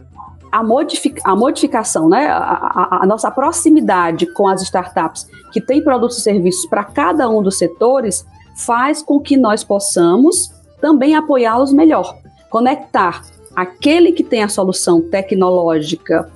a, 0.51 0.63
modific, 0.63 1.21
a 1.25 1.35
modificação, 1.37 2.09
né, 2.09 2.27
a, 2.27 2.37
a, 2.37 2.99
a, 3.03 3.07
nossa 3.07 3.31
proximidade 3.31 4.27
com 4.35 4.49
as 4.49 4.61
startups 4.63 5.29
que 5.53 5.61
têm 5.61 5.83
produtos 5.83 6.19
e 6.19 6.23
serviços 6.23 6.67
para 6.67 6.85
cada 6.85 7.29
um 7.31 7.41
dos 7.43 7.57
setores 7.57 8.27
faz 8.57 9.01
com 9.01 9.21
que 9.21 9.37
nós 9.37 9.63
possamos 9.63 10.53
também 10.81 11.15
apoiá-los 11.15 11.73
melhor, 11.73 12.19
conectar 12.51 13.23
aquele 13.55 14.13
que 14.13 14.25
tem 14.25 14.43
a 14.43 14.49
solução 14.49 15.01
tecnológica 15.01 16.31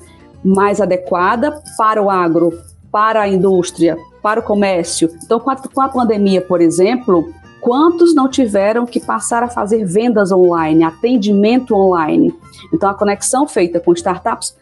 mais 0.45 0.81
adequada 0.81 1.63
para 1.77 2.03
o 2.03 2.11
agro, 2.11 2.53
para 2.93 3.23
a 3.23 3.29
indústria, 3.29 3.97
para 4.23 4.41
o 4.41 4.43
comércio. 4.43 5.11
Então, 5.25 5.41
com 5.41 5.51
a, 5.51 5.57
com 5.57 5.81
a 5.81 5.89
pandemia, 5.89 6.41
por 6.41 6.61
exemplo, 6.61 7.33
Quantos 7.65 8.15
não 8.15 8.29
tiveram 8.29 8.85
que 8.85 9.01
passar 9.01 9.43
a 9.43 9.49
fazer 9.49 9.87
vendas 9.87 10.31
online, 10.31 10.85
atendimento 10.85 11.75
online? 11.75 12.31
Então, 12.71 12.91
a 12.91 12.95
conexão 12.95 13.49
feita 13.49 13.81
com 13.81 13.95
startups 13.95 14.55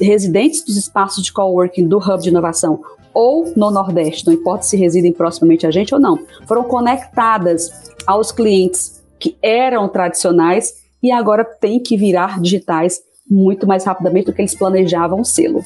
residentes 0.00 0.64
dos 0.64 0.76
espaços 0.76 1.24
de 1.24 1.32
coworking 1.32 1.88
do 1.88 1.98
Hub 1.98 2.22
de 2.22 2.28
Inovação 2.28 2.80
ou 3.12 3.52
no 3.56 3.72
Nordeste, 3.72 4.24
não 4.28 4.32
importa 4.32 4.62
se 4.62 4.76
residem 4.76 5.12
proximamente 5.12 5.66
a 5.66 5.72
gente 5.72 5.92
ou 5.92 6.00
não, 6.00 6.20
foram 6.46 6.62
conectadas 6.62 7.92
aos 8.06 8.30
clientes 8.30 9.02
que 9.18 9.36
eram 9.42 9.88
tradicionais 9.88 10.72
e 11.02 11.10
agora 11.10 11.44
têm 11.44 11.80
que 11.80 11.96
virar 11.96 12.40
digitais 12.40 13.00
muito 13.28 13.66
mais 13.66 13.84
rapidamente 13.84 14.26
do 14.26 14.32
que 14.32 14.40
eles 14.40 14.54
planejavam 14.54 15.24
sê-lo. 15.24 15.64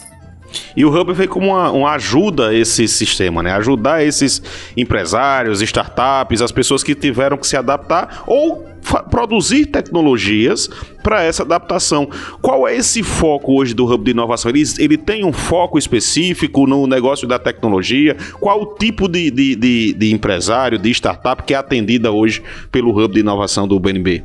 E 0.77 0.85
o 0.85 0.95
Hub 0.95 1.13
veio 1.13 1.29
como 1.29 1.49
uma, 1.49 1.71
uma, 1.71 1.91
ajuda 1.93 2.49
a 2.49 2.55
esse 2.55 2.87
sistema, 2.89 3.43
né? 3.43 3.53
Ajudar 3.53 4.05
esses 4.05 4.43
empresários, 4.77 5.61
startups, 5.63 6.43
as 6.43 6.53
pessoas 6.53 6.83
que 6.83 6.95
tiveram 6.95 7.37
que 7.37 7.47
se 7.47 7.57
adaptar 7.57 8.25
ou 8.27 8.69
produzir 9.11 9.67
tecnologias 9.67 10.69
para 11.03 11.23
essa 11.23 11.43
adaptação. 11.43 12.09
Qual 12.41 12.67
é 12.67 12.77
esse 12.77 13.03
foco 13.03 13.53
hoje 13.61 13.75
do 13.75 13.85
Hub 13.85 14.05
de 14.05 14.11
Inovação? 14.11 14.51
Ele, 14.51 14.63
ele 14.79 14.97
tem 14.97 15.25
um 15.25 15.33
foco 15.33 15.79
específico 15.79 16.67
no 16.67 16.87
negócio 16.87 17.29
da 17.29 17.39
tecnologia? 17.39 18.17
Qual 18.41 18.63
o 18.63 18.67
tipo 18.75 19.09
de, 19.09 19.31
de, 19.31 19.55
de, 19.55 19.93
de 19.93 20.13
empresário, 20.13 20.79
de 20.79 20.91
startup 20.91 21.43
que 21.43 21.55
é 21.55 21.57
atendida 21.57 22.11
hoje 22.11 22.43
pelo 22.73 22.91
Hub 22.91 23.15
de 23.15 23.21
Inovação 23.21 23.69
do 23.69 23.79
BNB? 23.79 24.25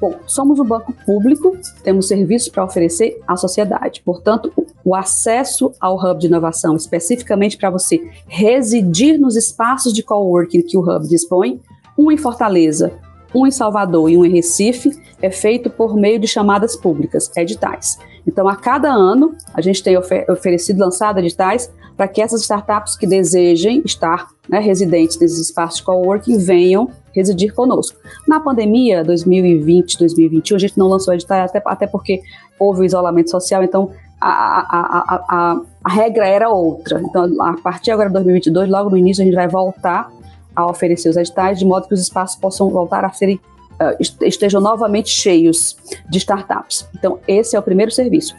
Bom, 0.00 0.14
somos 0.26 0.60
um 0.60 0.64
banco 0.64 0.94
público, 1.04 1.56
temos 1.82 2.06
serviços 2.06 2.48
para 2.48 2.64
oferecer 2.64 3.20
à 3.26 3.36
sociedade. 3.36 4.00
Portanto, 4.04 4.52
o 4.88 4.94
acesso 4.94 5.74
ao 5.78 6.02
Hub 6.02 6.18
de 6.18 6.28
Inovação, 6.28 6.74
especificamente 6.74 7.58
para 7.58 7.68
você 7.68 8.00
residir 8.26 9.20
nos 9.20 9.36
espaços 9.36 9.92
de 9.92 10.02
coworking 10.02 10.62
que 10.62 10.78
o 10.78 10.80
Hub 10.80 11.06
dispõe, 11.06 11.60
um 11.98 12.10
em 12.10 12.16
Fortaleza, 12.16 12.94
um 13.34 13.46
em 13.46 13.50
Salvador 13.50 14.10
e 14.10 14.16
um 14.16 14.24
em 14.24 14.30
Recife, 14.30 14.98
é 15.20 15.30
feito 15.30 15.68
por 15.68 15.94
meio 15.94 16.18
de 16.18 16.26
chamadas 16.26 16.74
públicas, 16.74 17.30
editais. 17.36 17.98
Então, 18.26 18.48
a 18.48 18.56
cada 18.56 18.90
ano, 18.90 19.34
a 19.52 19.60
gente 19.60 19.82
tem 19.82 19.94
ofer 19.94 20.24
oferecido, 20.30 20.80
lançado 20.80 21.18
editais 21.18 21.70
para 21.94 22.08
que 22.08 22.22
essas 22.22 22.40
startups 22.40 22.96
que 22.96 23.06
desejem 23.06 23.82
estar 23.84 24.28
né, 24.48 24.58
residentes 24.58 25.18
nesses 25.18 25.38
espaços 25.38 25.80
de 25.80 25.82
coworking 25.84 26.38
venham 26.38 26.88
residir 27.12 27.52
conosco. 27.52 27.98
Na 28.26 28.40
pandemia 28.40 29.04
2020, 29.04 29.98
2021, 29.98 30.56
a 30.56 30.58
gente 30.58 30.78
não 30.78 30.88
lançou 30.88 31.12
edital 31.12 31.40
até, 31.40 31.60
até 31.62 31.86
porque 31.86 32.22
houve 32.58 32.80
o 32.80 32.84
isolamento 32.84 33.30
social, 33.30 33.62
então 33.62 33.90
a, 34.20 34.28
a, 34.28 35.24
a, 35.28 35.60
a, 35.84 35.90
regra 35.90 36.26
era 36.26 36.48
outra. 36.48 37.00
Então, 37.00 37.30
a 37.42 37.54
partir 37.54 37.90
agora 37.90 38.08
de 38.08 38.14
2022, 38.14 38.68
logo 38.68 38.90
no 38.90 38.96
início, 38.96 39.22
a 39.22 39.24
gente 39.24 39.34
vai 39.34 39.48
voltar 39.48 40.10
a 40.54 40.66
oferecer 40.66 41.08
os 41.08 41.16
editais, 41.16 41.58
de 41.58 41.64
modo 41.64 41.86
que 41.86 41.94
os 41.94 42.00
espaços 42.00 42.36
possam 42.36 42.68
voltar 42.68 43.04
a 43.04 43.10
serem 43.10 43.36
uh, 43.36 44.24
estejam 44.24 44.60
novamente 44.60 45.08
cheios 45.08 45.76
de 46.08 46.18
startups. 46.18 46.88
Então, 46.96 47.18
esse 47.28 47.54
é 47.54 47.58
o 47.58 47.62
primeiro 47.62 47.92
serviço. 47.92 48.34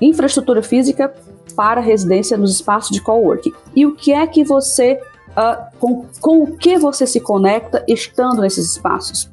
Infraestrutura 0.00 0.62
física 0.62 1.14
para 1.54 1.80
residência 1.80 2.36
nos 2.36 2.52
espaços 2.52 2.90
de 2.90 3.00
coworking. 3.00 3.52
E 3.74 3.86
o 3.86 3.94
que 3.94 4.12
é 4.12 4.26
que 4.26 4.44
você 4.44 5.00
uh, 5.36 5.78
com, 5.78 6.06
com 6.20 6.42
o 6.42 6.56
que 6.56 6.78
você 6.78 7.06
se 7.06 7.20
conecta 7.20 7.84
estando 7.86 8.40
nesses 8.40 8.72
espaços. 8.72 9.30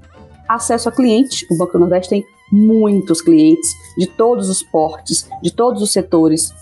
Acesso 0.47 0.89
a 0.89 0.91
clientes, 0.91 1.49
o 1.49 1.57
Banco 1.57 1.73
do 1.73 1.79
Nordeste 1.79 2.09
tem 2.09 2.25
muitos 2.53 3.19
clientes 3.19 3.75
de 3.97 4.05
todos 4.05 4.47
os 4.47 4.61
portes, 4.61 5.27
de 5.41 5.51
todos 5.51 5.81
os 5.81 5.91
setores, 5.91 6.53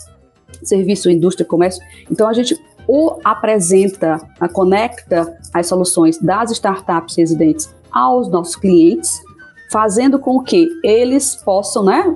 serviço, 0.64 1.10
indústria, 1.10 1.46
comércio. 1.46 1.84
Então 2.10 2.30
a 2.30 2.34
gente 2.34 2.58
o 2.88 3.20
apresenta, 3.24 4.20
a 4.40 4.48
conecta 4.48 5.38
as 5.54 5.68
soluções 5.68 6.18
das 6.18 6.52
startups 6.52 7.16
residentes 7.16 7.70
aos 7.92 8.30
nossos 8.30 8.56
clientes, 8.56 9.22
fazendo 9.70 10.18
com 10.18 10.42
que 10.42 10.68
eles 10.84 11.36
possam, 11.36 11.84
né, 11.84 12.16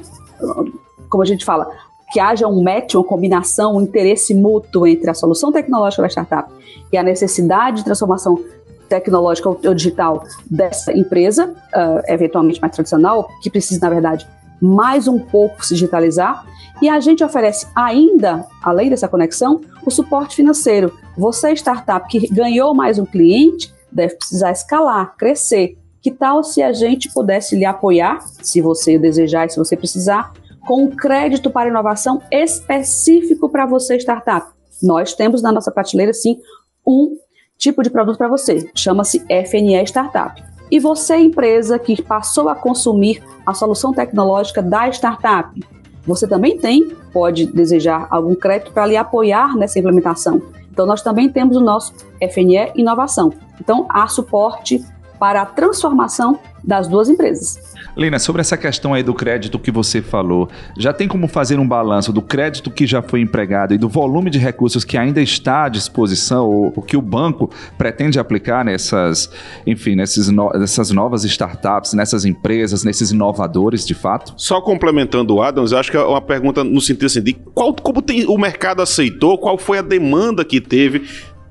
como 1.10 1.22
a 1.22 1.26
gente 1.26 1.44
fala, 1.44 1.70
que 2.12 2.20
haja 2.20 2.48
um 2.48 2.64
match, 2.64 2.96
uma 2.96 3.04
combinação, 3.04 3.76
um 3.76 3.82
interesse 3.82 4.34
mútuo 4.34 4.88
entre 4.88 5.10
a 5.10 5.14
solução 5.14 5.52
tecnológica 5.52 6.02
da 6.02 6.08
startup 6.08 6.52
e 6.92 6.98
a 6.98 7.04
necessidade 7.04 7.78
de 7.78 7.86
transformação 7.86 8.42
tecnológica 8.88 9.50
ou 9.50 9.74
digital 9.74 10.24
dessa 10.50 10.94
empresa, 10.94 11.48
uh, 11.48 12.02
eventualmente 12.08 12.62
mais 12.62 12.74
tradicional, 12.74 13.30
que 13.42 13.50
precisa, 13.50 13.80
na 13.82 13.90
verdade, 13.90 14.28
mais 14.62 15.08
um 15.08 15.20
pouco 15.20 15.66
se 15.66 15.74
digitalizar. 15.74 16.46
E 16.82 16.90
a 16.90 17.00
gente 17.00 17.24
oferece 17.24 17.68
ainda, 17.76 18.46
além 18.62 18.90
dessa 18.90 19.08
conexão, 19.08 19.62
o 19.86 19.92
suporte 19.92 20.36
financeiro. 20.36 20.94
Você, 21.18 21.54
startup 21.54 22.08
que 22.08 22.28
ganhou 22.34 22.74
mais 22.74 23.00
um 23.00 23.06
cliente, 23.06 23.74
deve 23.92 24.16
precisar 24.16 24.52
escalar, 24.52 25.16
crescer. 25.18 25.78
Que 26.02 26.12
tal 26.12 26.44
se 26.44 26.62
a 26.62 26.74
gente 26.74 27.12
pudesse 27.14 27.56
lhe 27.56 27.66
apoiar, 27.66 28.20
se 28.42 28.62
você 28.62 29.00
desejar 29.00 29.46
e 29.46 29.50
se 29.50 29.58
você 29.58 29.76
precisar, 29.78 30.34
com 30.68 30.84
um 30.84 30.92
crédito 30.92 31.50
para 31.50 31.70
inovação 31.70 32.22
específico 32.30 33.50
para 33.50 33.66
você, 33.66 33.98
startup? 33.98 34.48
Nós 34.84 35.14
temos 35.14 35.42
na 35.42 35.52
nossa 35.52 35.72
prateleira, 35.72 36.14
sim, 36.14 36.38
um 36.86 37.18
tipo 37.58 37.82
de 37.84 37.90
produto 37.90 38.18
para 38.18 38.28
você, 38.28 38.70
chama-se 38.76 39.24
FNE 39.28 39.84
Startup. 39.86 40.44
E 40.70 40.80
você, 40.80 41.18
empresa 41.18 41.78
que 41.78 42.02
passou 42.02 42.50
a 42.50 42.56
consumir 42.56 43.22
a 43.46 43.54
solução 43.54 43.94
tecnológica 43.94 44.62
da 44.62 44.90
startup, 44.90 45.64
você 46.06 46.28
também 46.28 46.58
tem, 46.58 46.90
pode 47.14 47.46
desejar 47.46 48.08
algum 48.10 48.36
crédito 48.36 48.72
para 48.72 48.86
lhe 48.86 48.98
apoiar 48.98 49.56
nessa 49.56 49.80
implementação. 49.80 50.42
Então, 50.72 50.86
nós 50.86 51.02
também 51.02 51.30
temos 51.30 51.56
o 51.56 51.62
nosso 51.62 51.94
FNE 52.20 52.72
Inovação. 52.76 53.32
Então, 53.60 53.86
há 53.90 54.08
suporte 54.08 54.84
para 55.20 55.42
a 55.42 55.46
transformação 55.46 56.40
das 56.64 56.88
duas 56.88 57.10
empresas. 57.10 57.75
Lena, 57.96 58.20
sobre 58.20 58.42
essa 58.42 58.58
questão 58.58 58.94
aí 58.94 59.02
do 59.02 59.14
crédito 59.14 59.58
que 59.58 59.72
você 59.72 60.02
falou, 60.02 60.50
já 60.78 60.92
tem 60.92 61.08
como 61.08 61.28
fazer 61.28 61.60
um 61.60 61.68
balanço 61.68 62.12
do 62.12 62.22
crédito 62.22 62.70
que 62.70 62.86
já 62.86 63.02
foi 63.02 63.22
empregado 63.22 63.74
e 63.74 63.78
do 63.78 63.88
volume 63.88 64.30
de 64.30 64.38
recursos 64.38 64.84
que 64.84 64.98
ainda 64.98 65.22
está 65.22 65.66
à 65.66 65.70
disposição, 65.70 66.46
ou 66.46 66.74
o 66.76 66.82
que 66.82 66.98
o 66.98 67.02
banco 67.02 67.50
pretende 67.78 68.20
aplicar 68.20 68.66
nessas, 68.66 69.30
enfim, 69.66 69.96
no, 69.96 70.50
nessas 70.52 70.92
novas 70.92 71.24
startups, 71.24 71.94
nessas 71.94 72.26
empresas, 72.26 72.84
nesses 72.84 73.12
inovadores 73.12 73.86
de 73.86 73.94
fato? 73.94 74.34
Só 74.36 74.60
complementando 74.60 75.36
o 75.36 75.42
Adams, 75.42 75.72
acho 75.72 75.90
que 75.90 75.98
é 75.98 76.04
uma 76.04 76.22
pergunta 76.22 76.64
no 76.64 76.82
sentido 76.82 77.06
assim, 77.06 77.22
de 77.22 77.34
qual, 77.34 77.74
como 77.74 78.02
tem, 78.02 78.26
o 78.26 78.38
mercado 78.38 78.82
aceitou, 78.82 79.38
qual 79.38 79.58
foi 79.58 79.78
a 79.78 79.82
demanda 79.82 80.44
que 80.44 80.60
teve 80.60 81.04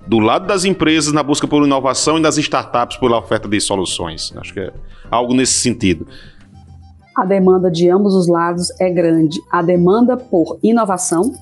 do 0.07 0.19
lado 0.19 0.47
das 0.47 0.65
empresas 0.65 1.13
na 1.13 1.23
busca 1.23 1.47
por 1.47 1.65
inovação 1.65 2.19
e 2.19 2.23
das 2.23 2.37
startups 2.37 2.99
pela 2.99 3.19
oferta 3.19 3.49
de 3.49 3.61
soluções. 3.61 4.33
Acho 4.37 4.53
que 4.53 4.61
é 4.61 4.73
algo 5.11 5.35
nesse 5.35 5.55
sentido. 5.55 6.07
A 7.15 7.25
demanda 7.25 7.71
de 7.71 7.89
ambos 7.89 8.15
os 8.15 8.27
lados 8.27 8.73
é 8.81 8.91
grande. 8.91 9.41
A 9.51 9.63
demanda 9.63 10.17
por 10.17 10.59
inovação, 10.63 11.33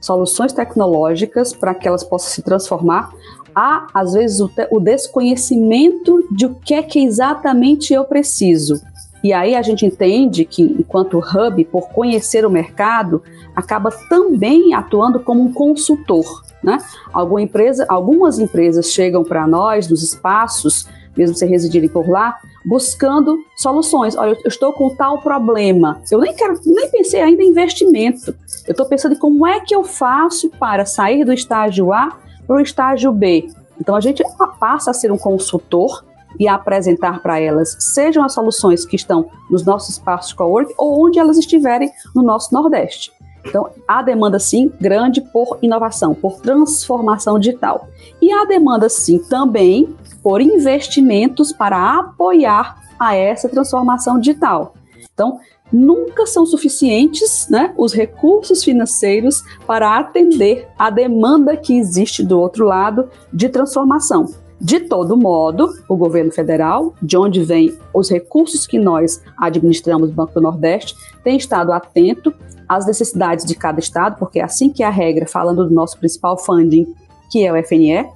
soluções 0.00 0.52
tecnológicas 0.52 1.52
para 1.52 1.74
que 1.74 1.86
elas 1.86 2.02
possam 2.02 2.30
se 2.30 2.42
transformar. 2.42 3.12
Há, 3.54 3.86
às 3.94 4.14
vezes, 4.14 4.40
o, 4.40 4.50
o 4.70 4.80
desconhecimento 4.80 6.26
de 6.30 6.46
o 6.46 6.54
que 6.54 6.74
é 6.74 6.82
que 6.82 7.04
exatamente 7.04 7.94
eu 7.94 8.04
preciso. 8.04 8.80
E 9.22 9.32
aí 9.32 9.54
a 9.54 9.62
gente 9.62 9.86
entende 9.86 10.44
que, 10.44 10.62
enquanto 10.62 11.18
hub, 11.18 11.64
por 11.66 11.88
conhecer 11.90 12.44
o 12.44 12.50
mercado, 12.50 13.22
acaba 13.54 13.90
também 14.08 14.74
atuando 14.74 15.20
como 15.20 15.40
um 15.40 15.52
consultor. 15.52 16.42
Né? 16.62 16.78
Alguma 17.12 17.42
empresa, 17.42 17.86
algumas 17.88 18.40
empresas 18.40 18.90
chegam 18.90 19.22
para 19.22 19.46
nós 19.46 19.88
nos 19.88 20.02
espaços 20.02 20.88
mesmo 21.16 21.36
se 21.36 21.46
residirem 21.46 21.88
por 21.88 22.08
lá, 22.08 22.38
buscando 22.64 23.38
soluções. 23.56 24.16
Olha, 24.16 24.36
eu 24.42 24.48
estou 24.48 24.72
com 24.72 24.94
tal 24.94 25.20
problema. 25.20 26.00
Eu 26.10 26.20
nem 26.20 26.34
quero, 26.34 26.58
nem 26.64 26.90
pensei 26.90 27.20
ainda 27.20 27.42
em 27.42 27.50
investimento. 27.50 28.34
Eu 28.66 28.72
estou 28.72 28.86
pensando 28.86 29.14
em 29.14 29.18
como 29.18 29.46
é 29.46 29.60
que 29.60 29.74
eu 29.74 29.84
faço 29.84 30.50
para 30.50 30.84
sair 30.84 31.24
do 31.24 31.32
estágio 31.32 31.92
A 31.92 32.18
para 32.46 32.56
o 32.56 32.60
estágio 32.60 33.12
B. 33.12 33.48
Então 33.80 33.94
a 33.94 34.00
gente 34.00 34.22
passa 34.58 34.90
a 34.90 34.94
ser 34.94 35.10
um 35.10 35.18
consultor 35.18 36.04
e 36.38 36.48
apresentar 36.48 37.20
para 37.20 37.38
elas, 37.38 37.76
sejam 37.78 38.24
as 38.24 38.32
soluções 38.32 38.86
que 38.86 38.96
estão 38.96 39.28
nos 39.50 39.64
nossos 39.64 39.96
espaços 39.96 40.32
cowork 40.32 40.72
ou 40.78 41.06
onde 41.06 41.18
elas 41.18 41.36
estiverem 41.38 41.90
no 42.14 42.22
nosso 42.22 42.54
Nordeste. 42.54 43.12
Então, 43.44 43.70
há 43.88 44.02
demanda 44.02 44.38
sim 44.38 44.72
grande 44.80 45.20
por 45.20 45.58
inovação, 45.60 46.14
por 46.14 46.40
transformação 46.40 47.38
digital. 47.38 47.88
E 48.20 48.32
há 48.32 48.44
demanda 48.44 48.88
sim 48.88 49.18
também 49.18 49.94
por 50.22 50.40
investimentos 50.40 51.52
para 51.52 51.98
apoiar 51.98 52.76
a 52.98 53.14
essa 53.14 53.48
transformação 53.48 54.18
digital. 54.18 54.74
Então, 55.12 55.40
nunca 55.72 56.26
são 56.26 56.44
suficientes 56.44 57.48
né, 57.48 57.72
os 57.76 57.92
recursos 57.92 58.62
financeiros 58.62 59.42
para 59.66 59.98
atender 59.98 60.68
a 60.78 60.90
demanda 60.90 61.56
que 61.56 61.76
existe 61.76 62.22
do 62.22 62.38
outro 62.38 62.66
lado 62.66 63.08
de 63.32 63.48
transformação. 63.48 64.26
De 64.60 64.78
todo 64.78 65.16
modo, 65.16 65.74
o 65.88 65.96
governo 65.96 66.30
federal, 66.30 66.94
de 67.02 67.16
onde 67.16 67.42
vêm 67.42 67.76
os 67.92 68.08
recursos 68.08 68.64
que 68.64 68.78
nós 68.78 69.20
administramos 69.36 70.10
no 70.10 70.14
Banco 70.14 70.34
do 70.34 70.40
Nordeste, 70.40 70.94
tem 71.24 71.36
estado 71.36 71.72
atento 71.72 72.32
às 72.68 72.86
necessidades 72.86 73.44
de 73.44 73.56
cada 73.56 73.80
estado, 73.80 74.16
porque 74.20 74.38
é 74.38 74.44
assim 74.44 74.70
que 74.70 74.84
é 74.84 74.86
a 74.86 74.90
regra, 74.90 75.26
falando 75.26 75.66
do 75.66 75.74
nosso 75.74 75.98
principal 75.98 76.38
funding, 76.38 76.94
que 77.28 77.44
é 77.44 77.52
o 77.52 77.56
FNE, 77.64 78.06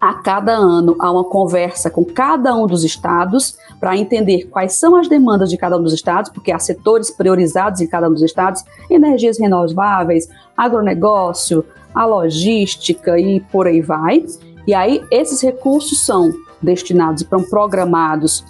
a 0.00 0.14
cada 0.14 0.52
ano 0.52 0.94
há 0.98 1.10
uma 1.10 1.24
conversa 1.24 1.88
com 1.88 2.04
cada 2.04 2.54
um 2.54 2.66
dos 2.66 2.84
estados 2.84 3.56
para 3.80 3.96
entender 3.96 4.44
quais 4.44 4.74
são 4.74 4.94
as 4.94 5.08
demandas 5.08 5.48
de 5.48 5.56
cada 5.56 5.76
um 5.78 5.82
dos 5.82 5.92
estados, 5.92 6.30
porque 6.30 6.52
há 6.52 6.58
setores 6.58 7.10
priorizados 7.10 7.80
em 7.80 7.86
cada 7.86 8.08
um 8.08 8.12
dos 8.12 8.22
estados, 8.22 8.62
energias 8.90 9.38
renováveis, 9.38 10.28
agronegócio, 10.56 11.64
a 11.94 12.04
logística 12.04 13.18
e 13.18 13.40
por 13.40 13.66
aí 13.66 13.80
vai. 13.80 14.24
E 14.66 14.74
aí 14.74 15.02
esses 15.10 15.40
recursos 15.40 16.04
são 16.04 16.30
destinados 16.60 17.22
e 17.22 17.24
programados 17.24 18.44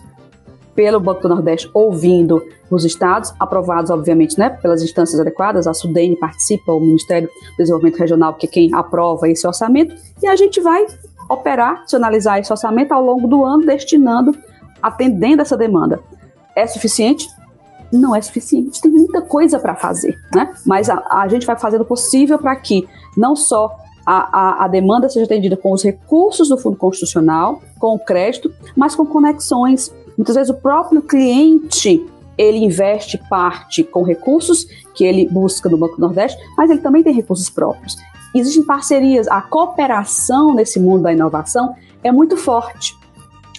pelo 0.75 1.01
Banco 1.01 1.23
do 1.23 1.29
Nordeste, 1.29 1.71
ouvindo 1.73 2.43
os 2.71 2.85
estados, 2.85 3.33
aprovados, 3.39 3.91
obviamente, 3.91 4.39
né, 4.39 4.51
pelas 4.51 4.83
instâncias 4.83 5.19
adequadas. 5.19 5.67
A 5.67 5.73
SUDENE 5.73 6.17
participa, 6.17 6.73
o 6.73 6.81
Ministério 6.81 7.29
do 7.29 7.57
Desenvolvimento 7.57 7.99
Regional, 7.99 8.35
que 8.35 8.47
é 8.47 8.49
quem 8.49 8.75
aprova 8.75 9.29
esse 9.29 9.47
orçamento, 9.47 9.95
e 10.23 10.27
a 10.27 10.37
gente 10.37 10.61
vai 10.61 10.85
operacionalizar 11.29 12.39
esse 12.39 12.53
orçamento 12.53 12.93
ao 12.93 13.05
longo 13.05 13.27
do 13.27 13.45
ano, 13.45 13.65
destinando, 13.65 14.37
atendendo 14.83 15.43
essa 15.43 15.57
demanda. 15.57 16.01
É 16.55 16.67
suficiente? 16.67 17.29
Não 17.93 18.15
é 18.15 18.21
suficiente, 18.21 18.81
tem 18.81 18.91
muita 18.91 19.23
coisa 19.23 19.59
para 19.59 19.75
fazer, 19.75 20.19
né? 20.35 20.53
Mas 20.65 20.91
a, 20.91 21.05
a 21.09 21.29
gente 21.29 21.47
vai 21.47 21.57
fazendo 21.57 21.83
o 21.83 21.85
possível 21.85 22.39
para 22.39 22.57
que 22.57 22.89
não 23.17 23.37
só 23.37 23.77
a, 24.05 24.39
a, 24.39 24.65
a, 24.65 24.69
demanda 24.69 25.09
seja 25.09 25.25
atendida 25.25 25.57
com 25.57 25.73
os 25.73 25.83
recursos 25.83 26.49
do 26.49 26.57
Fundo 26.57 26.77
Constitucional, 26.77 27.61
com 27.79 27.95
o 27.95 27.99
crédito, 27.99 28.53
mas 28.77 28.95
com 28.95 29.07
conexões. 29.07 29.93
Muitas 30.17 30.35
vezes 30.35 30.51
o 30.51 30.55
próprio 30.55 31.03
cliente 31.03 32.05
ele 32.39 32.59
investe 32.59 33.19
parte 33.29 33.83
com 33.83 34.03
recursos 34.03 34.67
que 34.95 35.05
ele 35.05 35.29
busca 35.29 35.69
no 35.69 35.79
Banco 35.79 36.01
Nordeste, 36.01 36.39
mas 36.57 36.71
ele 36.71 36.81
também 36.81 37.03
tem 37.03 37.13
recursos 37.13 37.49
próprios. 37.49 37.97
Existem 38.39 38.65
parcerias, 38.65 39.27
a 39.29 39.41
cooperação 39.41 40.55
nesse 40.55 40.79
mundo 40.79 41.05
da 41.05 41.13
inovação 41.13 41.75
é 42.03 42.13
muito 42.13 42.37
forte. 42.37 42.95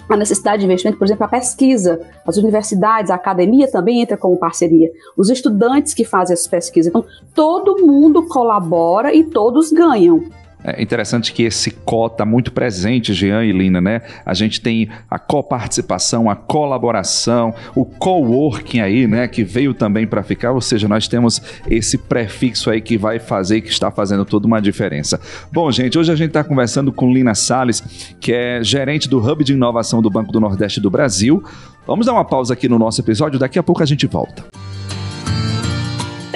A 0.08 0.16
necessidade 0.16 0.60
de 0.60 0.66
investimento, 0.66 0.98
por 0.98 1.06
exemplo, 1.06 1.26
a 1.26 1.28
pesquisa, 1.28 2.00
as 2.26 2.38
universidades, 2.38 3.12
a 3.12 3.16
academia 3.16 3.70
também 3.70 4.02
entra 4.02 4.16
como 4.16 4.38
parceria, 4.38 4.90
os 5.18 5.30
estudantes 5.30 5.94
que 5.94 6.06
fazem 6.06 6.34
essas 6.34 6.48
pesquisas. 6.48 6.90
Então, 6.90 7.04
todo 7.34 7.86
mundo 7.86 8.26
colabora 8.28 9.14
e 9.14 9.24
todos 9.24 9.72
ganham. 9.72 10.24
É 10.64 10.82
interessante 10.82 11.32
que 11.32 11.44
esse 11.44 11.72
CO 11.72 12.08
está 12.08 12.26
muito 12.26 12.52
presente, 12.52 13.14
Jean 13.14 13.46
e 13.46 13.52
Lina, 13.52 13.80
né? 13.80 14.02
A 14.26 14.34
gente 14.34 14.60
tem 14.60 14.90
a 15.10 15.20
coparticipação, 15.20 16.30
a 16.30 16.36
colaboração, 16.36 17.54
o 17.76 17.86
coworking 17.86 18.80
aí, 18.80 19.08
né? 19.08 19.28
Que 19.28 19.44
veio 19.44 19.74
também 19.74 20.08
para 20.08 20.24
ficar, 20.24 20.52
ou 20.52 20.62
seja, 20.62 20.88
nós 20.88 21.08
temos 21.08 21.42
esse 21.70 21.98
prefixo 21.98 22.70
aí 22.70 22.82
que 22.82 22.98
vai 22.98 23.20
fazer, 23.20 23.62
que 23.62 23.70
está 23.70 23.92
fazendo 23.92 24.26
toda 24.26 24.48
uma 24.48 24.60
diferença. 24.60 25.22
Bom, 25.52 25.72
gente, 25.72 25.98
hoje 25.98 26.12
a 26.12 26.16
gente 26.16 26.30
está 26.30 26.44
conversando 26.44 26.92
com 26.92 27.14
Lina 27.14 27.36
Sales, 27.36 28.16
que 28.20 28.34
é 28.34 28.64
gerente 28.64 29.08
do 29.08 29.20
Hub 29.20 29.44
de 29.44 29.54
Inovação 29.54 30.02
do 30.02 30.10
Banco 30.10 30.32
do 30.32 30.40
Nordeste 30.40 30.82
do 30.82 30.90
Brasil. 30.90 31.44
Vamos 31.86 32.06
dar 32.06 32.14
uma 32.14 32.26
pausa 32.26 32.54
aqui 32.54 32.68
no 32.68 32.80
nosso 32.80 33.00
episódio, 33.00 33.40
daqui 33.40 33.60
a 33.60 33.64
pouco 33.64 33.84
a 33.84 33.86
gente 33.86 34.08
volta. 34.08 34.44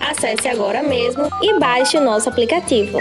Acesse 0.00 0.48
agora 0.48 0.82
mesmo 0.82 1.28
e 1.42 1.58
baixe 1.58 1.96
o 1.98 2.04
nosso 2.04 2.28
aplicativo. 2.28 2.98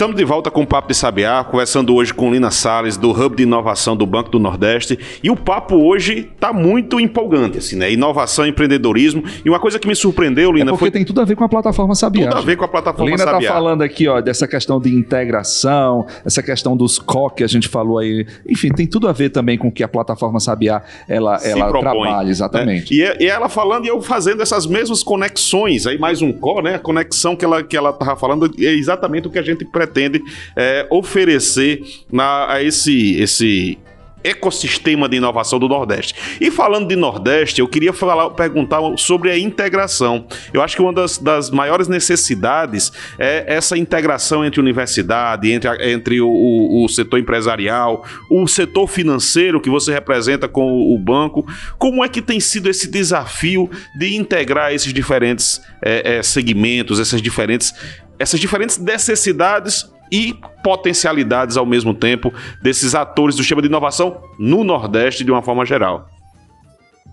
Estamos 0.00 0.16
de 0.16 0.24
volta 0.24 0.50
com 0.50 0.62
o 0.62 0.66
Papo 0.66 0.88
de 0.88 0.94
Sabiá, 0.94 1.44
conversando 1.44 1.94
hoje 1.94 2.14
com 2.14 2.32
Lina 2.32 2.50
Salles, 2.50 2.96
do 2.96 3.10
Hub 3.10 3.36
de 3.36 3.42
Inovação 3.42 3.94
do 3.94 4.06
Banco 4.06 4.30
do 4.30 4.38
Nordeste. 4.38 4.98
E 5.22 5.30
o 5.30 5.36
papo 5.36 5.76
hoje 5.76 6.30
está 6.34 6.54
muito 6.54 6.98
empolgante, 6.98 7.58
assim, 7.58 7.76
né? 7.76 7.92
Inovação, 7.92 8.46
empreendedorismo. 8.46 9.22
E 9.44 9.50
uma 9.50 9.60
coisa 9.60 9.78
que 9.78 9.86
me 9.86 9.94
surpreendeu, 9.94 10.52
Lina, 10.52 10.70
é 10.70 10.72
porque 10.72 10.84
foi... 10.86 10.90
tem 10.90 11.04
tudo 11.04 11.20
a 11.20 11.24
ver 11.26 11.36
com 11.36 11.44
a 11.44 11.48
plataforma 11.50 11.94
Sabiá. 11.94 12.30
Tudo 12.30 12.38
a 12.38 12.40
ver 12.40 12.56
com 12.56 12.64
a 12.64 12.68
plataforma 12.68 13.10
Lina 13.10 13.18
Sabiá. 13.18 13.38
Lina 13.40 13.46
está 13.46 13.54
falando 13.54 13.82
aqui, 13.82 14.08
ó, 14.08 14.22
dessa 14.22 14.48
questão 14.48 14.80
de 14.80 14.88
integração, 14.88 16.06
essa 16.24 16.42
questão 16.42 16.74
dos 16.74 16.98
CO 16.98 17.28
que 17.28 17.44
a 17.44 17.46
gente 17.46 17.68
falou 17.68 17.98
aí. 17.98 18.26
Enfim, 18.48 18.70
tem 18.70 18.86
tudo 18.86 19.06
a 19.06 19.12
ver 19.12 19.28
também 19.28 19.58
com 19.58 19.68
o 19.68 19.70
que 19.70 19.82
a 19.84 19.88
plataforma 19.88 20.40
Sabiá, 20.40 20.82
ela, 21.06 21.38
ela 21.44 21.68
propõe, 21.68 21.82
trabalha, 21.82 22.24
né? 22.24 22.30
exatamente. 22.30 22.96
Né? 22.96 23.16
E, 23.20 23.24
e, 23.24 23.26
ela 23.28 23.50
falando 23.50 23.84
e 23.84 23.88
eu 23.88 24.00
fazendo 24.00 24.40
essas 24.40 24.64
mesmas 24.64 25.02
conexões, 25.02 25.86
aí 25.86 25.98
mais 25.98 26.22
um 26.22 26.32
CO, 26.32 26.62
né? 26.62 26.76
A 26.76 26.78
conexão 26.78 27.36
que 27.36 27.44
ela 27.44 27.62
que 27.62 27.76
ela 27.76 27.90
estava 27.90 28.16
falando 28.16 28.50
é 28.58 28.72
exatamente 28.72 29.28
o 29.28 29.30
que 29.30 29.38
a 29.38 29.42
gente 29.42 29.62
pretende 29.62 29.89
pretende 29.90 30.22
é, 30.56 30.86
oferecer 30.90 31.82
na, 32.10 32.52
a 32.52 32.62
esse, 32.62 33.16
esse 33.20 33.78
ecossistema 34.22 35.08
de 35.08 35.16
inovação 35.16 35.58
do 35.58 35.68
Nordeste. 35.68 36.14
E 36.40 36.50
falando 36.50 36.88
de 36.88 36.96
Nordeste, 36.96 37.60
eu 37.60 37.68
queria 37.68 37.92
falar, 37.92 38.30
perguntar 38.30 38.80
sobre 38.96 39.30
a 39.30 39.38
integração. 39.38 40.26
Eu 40.52 40.62
acho 40.62 40.76
que 40.76 40.82
uma 40.82 40.92
das, 40.92 41.18
das 41.18 41.50
maiores 41.50 41.88
necessidades 41.88 42.92
é 43.18 43.44
essa 43.46 43.76
integração 43.76 44.44
entre 44.44 44.60
universidade, 44.60 45.50
entre, 45.50 45.70
entre 45.92 46.20
o, 46.20 46.28
o, 46.28 46.84
o, 46.84 46.88
setor 46.88 47.18
empresarial, 47.18 48.04
o 48.30 48.46
setor 48.46 48.86
financeiro 48.86 49.60
que 49.60 49.70
você 49.70 49.92
representa 49.92 50.48
com 50.48 50.72
o, 50.72 50.94
o, 50.94 50.98
banco. 50.98 51.46
Como 51.78 52.04
é 52.04 52.08
que 52.08 52.22
tem 52.22 52.40
sido 52.40 52.68
esse 52.68 52.88
desafio 52.88 53.70
de 53.98 54.16
integrar 54.16 54.72
esses 54.72 54.92
diferentes 54.92 55.60
é, 55.82 56.18
é, 56.18 56.22
segmentos, 56.22 57.00
essas 57.00 57.22
diferentes 57.22 57.72
essas 58.18 58.38
diferentes 58.38 58.76
necessidades 58.76 59.90
e 60.10 60.34
potencialidades 60.62 61.56
ao 61.56 61.66
mesmo 61.66 61.94
tempo 61.94 62.32
desses 62.62 62.94
atores 62.94 63.36
do 63.36 63.42
sistema 63.42 63.62
de 63.62 63.68
inovação 63.68 64.18
no 64.38 64.64
Nordeste 64.64 65.24
de 65.24 65.30
uma 65.30 65.42
forma 65.42 65.64
geral? 65.64 66.06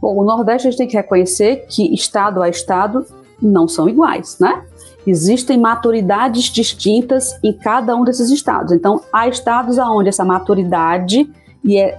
Bom, 0.02 0.16
o 0.18 0.24
Nordeste 0.24 0.68
a 0.68 0.72
gente 0.72 0.78
tem 0.78 0.88
que 0.88 0.96
reconhecer 0.96 1.66
que 1.70 1.94
estado 1.94 2.42
a 2.42 2.50
estado 2.50 3.06
não 3.42 3.68
são 3.68 3.88
iguais, 3.88 4.38
né? 4.40 4.64
Existem 5.06 5.58
maturidades 5.58 6.46
distintas 6.46 7.38
em 7.44 7.54
cada 7.54 7.96
um 7.96 8.04
desses 8.04 8.30
estados. 8.30 8.72
Então, 8.72 9.02
há 9.14 9.28
estados 9.28 9.78
onde 9.78 10.10
essa 10.10 10.26
maturidade 10.26 11.30
é, 11.70 11.98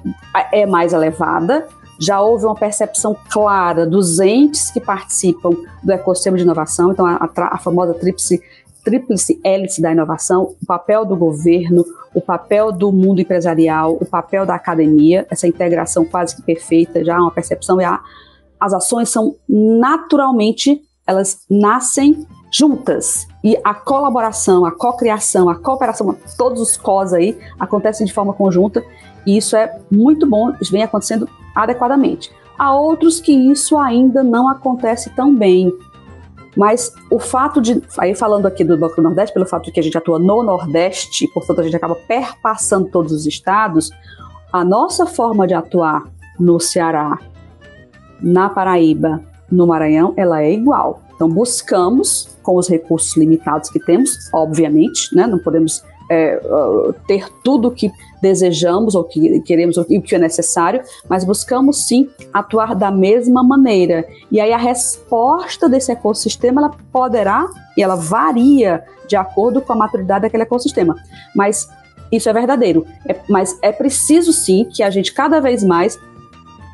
é 0.53 0.67
mais 0.67 0.93
elevada, 0.93 1.67
já 1.99 2.21
houve 2.21 2.45
uma 2.45 2.55
percepção 2.55 3.17
clara 3.31 3.85
dos 3.85 4.21
entes 4.21 4.71
que 4.71 4.81
participam 4.81 5.51
do 5.83 5.93
ecossistema 5.93 6.37
de 6.37 6.45
inovação, 6.45 6.93
então 6.93 7.05
a, 7.05 7.15
a, 7.15 7.55
a 7.55 7.59
famosa 7.59 7.93
tríplice 7.95 8.41
tríplice 8.89 9.39
hélice 9.45 9.83
da 9.83 9.93
inovação, 9.93 10.55
o 10.63 10.67
papel 10.67 11.05
do 11.05 11.15
governo, 11.15 11.85
o 12.15 12.21
papel 12.23 12.73
do 12.73 12.91
mundo 12.91 13.21
empresarial, 13.21 13.99
o 14.01 14.07
papel 14.07 14.47
da 14.47 14.55
academia, 14.55 15.27
essa 15.31 15.47
integração 15.47 16.07
quase 16.07 16.35
que 16.35 16.43
perfeita, 16.43 17.05
já 17.05 17.19
uma 17.19 17.31
percepção, 17.31 17.79
e 17.81 17.85
a, 17.85 18.01
as 18.59 18.73
ações 18.73 19.11
são 19.11 19.37
naturalmente, 19.47 20.81
elas 21.07 21.41
nascem 21.51 22.27
juntas. 22.51 23.27
E 23.45 23.59
a 23.63 23.75
colaboração, 23.75 24.65
a 24.65 24.73
cocriação, 24.73 25.51
a 25.51 25.55
cooperação, 25.55 26.17
todos 26.39 26.63
os 26.63 26.77
cos 26.79 27.13
aí 27.13 27.39
acontecem 27.61 28.07
de 28.07 28.13
forma 28.15 28.33
conjunta, 28.33 28.83
e 29.27 29.37
isso 29.37 29.55
é 29.55 29.79
muito 29.91 30.27
bom, 30.27 30.53
vem 30.71 30.83
acontecendo 30.83 31.29
adequadamente. 31.55 32.31
Há 32.59 32.75
outros 32.75 33.21
que 33.21 33.33
isso 33.33 33.77
ainda 33.77 34.23
não 34.23 34.49
acontece 34.49 35.11
tão 35.11 35.35
bem. 35.35 35.73
Mas 36.59 36.93
o 37.09 37.21
fato 37.21 37.61
de, 37.61 37.81
aí 37.97 38.17
falando 38.17 38.47
aqui 38.47 38.65
do 38.65 38.77
Banco 38.77 38.97
do 38.97 39.03
Nordeste, 39.03 39.33
pelo 39.33 39.47
fato 39.47 39.67
de 39.67 39.71
que 39.71 39.79
a 39.79 39.83
gente 39.83 39.97
atua 39.97 40.19
no 40.19 40.43
Nordeste, 40.43 41.29
portanto 41.29 41.61
a 41.61 41.63
gente 41.63 41.77
acaba 41.77 41.95
perpassando 41.95 42.89
todos 42.89 43.13
os 43.13 43.27
estados, 43.27 43.91
a 44.53 44.65
nossa 44.65 45.07
forma 45.07 45.47
de 45.47 45.55
atuar 45.55 46.03
no 46.37 46.59
Ceará, 46.59 47.17
na 48.21 48.51
Paraíba, 48.51 49.23
no 49.49 49.69
Maranhão, 49.69 50.13
ela 50.17 50.43
é 50.43 50.53
igual. 50.53 51.01
Então 51.15 51.29
buscamos, 51.29 52.37
com 52.43 52.57
os 52.57 52.69
recursos 52.69 53.17
limitados 53.17 53.71
que 53.71 53.79
temos, 53.79 54.11
obviamente, 54.35 55.15
né, 55.15 55.29
não 55.29 55.39
podemos 55.39 55.85
é, 56.11 56.41
uh, 56.45 56.93
ter 57.07 57.29
tudo 57.45 57.71
que 57.71 57.93
desejamos 58.21 58.95
ou 58.95 59.05
que 59.05 59.41
queremos 59.41 59.77
ou, 59.77 59.85
o 59.85 60.03
que 60.03 60.15
é 60.15 60.19
necessário, 60.19 60.83
mas 61.09 61.25
buscamos 61.25 61.87
sim 61.87 62.09
atuar 62.33 62.75
da 62.75 62.91
mesma 62.91 63.43
maneira. 63.43 64.07
E 64.31 64.41
aí 64.41 64.53
a 64.53 64.59
resposta 64.59 65.69
desse 65.69 65.93
ecossistema 65.93 66.61
ela 66.61 66.71
poderá 66.93 67.49
e 67.77 67.83
ela 67.83 67.97
varia 67.97 68.85
de 69.07 69.17
acordo 69.17 69.61
com 69.61 69.73
a 69.73 69.77
maturidade 69.77 70.23
daquele 70.23 70.43
ecossistema. 70.43 70.97
Mas 71.35 71.69
isso 72.11 72.29
é 72.29 72.33
verdadeiro. 72.33 72.87
É, 73.07 73.17
mas 73.29 73.59
é 73.63 73.73
preciso 73.73 74.33
sim 74.33 74.65
que 74.65 74.83
a 74.83 74.91
gente 74.91 75.13
cada 75.13 75.41
vez 75.41 75.63
mais 75.63 75.99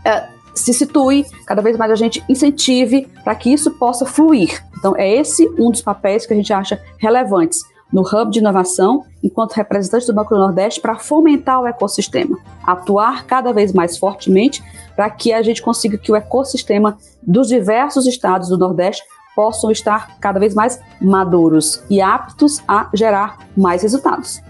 é, 0.04 0.28
se 0.54 0.72
situe, 0.72 1.26
cada 1.46 1.60
vez 1.60 1.76
mais 1.76 1.90
a 1.90 1.96
gente 1.96 2.22
incentive 2.28 3.08
para 3.22 3.34
que 3.34 3.52
isso 3.52 3.70
possa 3.72 4.06
fluir. 4.06 4.62
Então, 4.78 4.94
é 4.96 5.08
esse 5.08 5.48
um 5.58 5.70
dos 5.70 5.82
papéis 5.82 6.26
que 6.26 6.32
a 6.32 6.36
gente 6.36 6.52
acha 6.52 6.80
relevantes 6.98 7.62
no 7.94 8.02
Hub 8.02 8.32
de 8.32 8.40
Inovação, 8.40 9.04
enquanto 9.22 9.52
representante 9.52 10.06
do 10.08 10.12
Banco 10.12 10.34
do 10.34 10.40
Nordeste, 10.40 10.80
para 10.80 10.98
fomentar 10.98 11.60
o 11.60 11.66
ecossistema, 11.66 12.36
atuar 12.66 13.24
cada 13.24 13.52
vez 13.52 13.72
mais 13.72 13.96
fortemente 13.96 14.62
para 14.96 15.08
que 15.08 15.32
a 15.32 15.40
gente 15.42 15.62
consiga 15.62 15.96
que 15.96 16.10
o 16.10 16.16
ecossistema 16.16 16.98
dos 17.22 17.46
diversos 17.46 18.04
estados 18.06 18.48
do 18.48 18.58
Nordeste 18.58 19.04
possam 19.36 19.70
estar 19.70 20.18
cada 20.18 20.40
vez 20.40 20.54
mais 20.54 20.80
maduros 21.00 21.84
e 21.88 22.00
aptos 22.00 22.60
a 22.66 22.90
gerar 22.92 23.38
mais 23.56 23.82
resultados. 23.82 24.42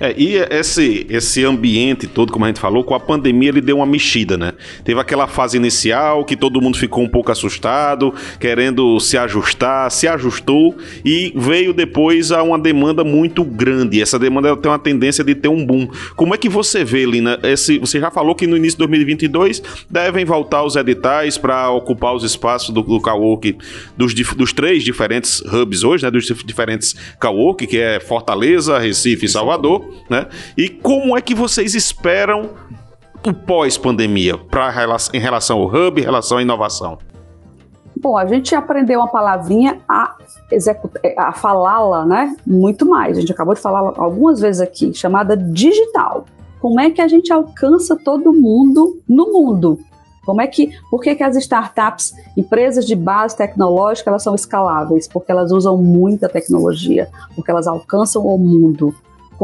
É, 0.00 0.14
e 0.16 0.36
esse, 0.36 1.06
esse 1.08 1.44
ambiente 1.44 2.06
todo, 2.06 2.32
como 2.32 2.44
a 2.44 2.48
gente 2.48 2.60
falou, 2.60 2.84
com 2.84 2.94
a 2.94 3.00
pandemia 3.00 3.50
ele 3.50 3.60
deu 3.60 3.76
uma 3.76 3.86
mexida, 3.86 4.36
né? 4.36 4.52
Teve 4.84 5.00
aquela 5.00 5.26
fase 5.26 5.56
inicial 5.56 6.24
que 6.24 6.36
todo 6.36 6.60
mundo 6.60 6.78
ficou 6.78 7.04
um 7.04 7.08
pouco 7.08 7.30
assustado, 7.30 8.12
querendo 8.40 8.98
se 9.00 9.16
ajustar, 9.16 9.90
se 9.90 10.08
ajustou 10.08 10.76
e 11.04 11.32
veio 11.36 11.72
depois 11.72 12.32
a 12.32 12.42
uma 12.42 12.58
demanda 12.58 13.04
muito 13.04 13.44
grande. 13.44 14.00
Essa 14.00 14.18
demanda 14.18 14.56
tem 14.56 14.70
uma 14.70 14.78
tendência 14.78 15.22
de 15.22 15.34
ter 15.34 15.48
um 15.48 15.64
boom. 15.64 15.88
Como 16.16 16.34
é 16.34 16.38
que 16.38 16.48
você 16.48 16.84
vê, 16.84 17.04
Lina? 17.04 17.38
Esse, 17.42 17.78
você 17.78 18.00
já 18.00 18.10
falou 18.10 18.34
que 18.34 18.46
no 18.46 18.56
início 18.56 18.76
de 18.76 18.86
2022 18.86 19.62
devem 19.90 20.24
voltar 20.24 20.64
os 20.64 20.76
editais 20.76 21.38
para 21.38 21.70
ocupar 21.70 22.14
os 22.14 22.24
espaços 22.24 22.70
do, 22.70 22.82
do 22.82 23.00
cowork 23.00 23.56
dos, 23.96 24.14
dos 24.14 24.52
três 24.52 24.82
diferentes 24.82 25.40
hubs 25.40 25.84
hoje, 25.84 26.04
né? 26.04 26.10
Dos 26.10 26.26
diferentes 26.26 26.94
cowork, 27.20 27.66
que 27.66 27.78
é 27.78 28.00
Fortaleza, 28.00 28.78
Recife 28.78 29.26
e 29.26 29.28
Salvador 29.28 29.83
né? 30.08 30.26
E 30.56 30.68
como 30.68 31.16
é 31.16 31.20
que 31.20 31.34
vocês 31.34 31.74
esperam 31.74 32.50
o 33.26 33.32
pós-pandemia 33.32 34.34
em 35.12 35.18
relação 35.18 35.58
ao 35.60 35.66
hub, 35.66 36.00
em 36.00 36.04
relação 36.04 36.38
à 36.38 36.42
inovação? 36.42 36.98
Bom, 37.96 38.18
a 38.18 38.26
gente 38.26 38.54
aprendeu 38.54 39.00
uma 39.00 39.08
palavrinha 39.08 39.80
a 39.88 40.16
a 41.16 41.32
falá-la, 41.32 42.04
né? 42.04 42.36
Muito 42.46 42.86
mais. 42.86 43.16
A 43.16 43.20
gente 43.20 43.32
acabou 43.32 43.54
de 43.54 43.60
falar 43.60 43.92
algumas 43.96 44.40
vezes 44.40 44.60
aqui, 44.60 44.92
chamada 44.92 45.36
digital. 45.36 46.26
Como 46.60 46.80
é 46.80 46.90
que 46.90 47.00
a 47.00 47.08
gente 47.08 47.32
alcança 47.32 47.96
todo 47.96 48.32
mundo 48.32 49.00
no 49.08 49.32
mundo? 49.32 49.78
Como 50.24 50.40
é 50.40 50.46
que, 50.46 50.70
por 50.90 51.02
que, 51.02 51.14
que 51.14 51.22
as 51.22 51.36
startups, 51.36 52.14
empresas 52.36 52.86
de 52.86 52.94
base 52.94 53.36
tecnológica, 53.36 54.08
elas 54.08 54.22
são 54.22 54.34
escaláveis? 54.34 55.06
Porque 55.06 55.30
elas 55.30 55.52
usam 55.52 55.76
muita 55.76 56.28
tecnologia, 56.28 57.08
porque 57.34 57.50
elas 57.50 57.66
alcançam 57.66 58.26
o 58.26 58.38
mundo 58.38 58.94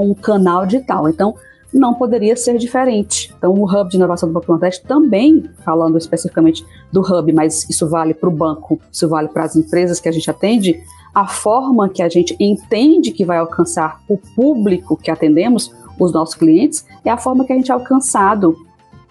com 0.01 0.11
um 0.11 0.15
canal 0.15 0.65
digital. 0.65 1.11
Então, 1.11 1.35
não 1.73 1.93
poderia 1.93 2.35
ser 2.35 2.57
diferente. 2.57 3.33
Então, 3.37 3.53
o 3.53 3.65
Hub 3.65 3.91
de 3.91 3.97
Inovação 3.97 4.29
do 4.29 4.33
Banco 4.33 4.51
Nordeste 4.51 4.83
também, 4.87 5.45
falando 5.63 5.99
especificamente 5.99 6.65
do 6.91 7.01
Hub, 7.01 7.31
mas 7.35 7.69
isso 7.69 7.87
vale 7.87 8.15
para 8.15 8.29
o 8.29 8.33
banco, 8.33 8.81
isso 8.91 9.07
vale 9.09 9.29
para 9.29 9.45
as 9.45 9.55
empresas 9.55 10.01
que 10.01 10.09
a 10.09 10.13
gente 10.13 10.29
atende, 10.31 10.83
a 11.15 11.27
forma 11.27 11.89
que 11.89 12.03
a 12.03 12.09
gente 12.09 12.35
entende 12.41 13.13
que 13.13 13.25
vai 13.25 13.37
alcançar 13.37 14.01
o 14.09 14.17
público 14.17 14.97
que 14.97 15.11
atendemos, 15.11 15.71
os 15.99 16.13
nossos 16.13 16.35
clientes, 16.35 16.87
é 17.05 17.11
a 17.11 17.19
forma 17.19 17.45
que 17.45 17.53
a 17.53 17.57
gente 17.57 17.71
é 17.71 17.75
alcançado 17.75 18.57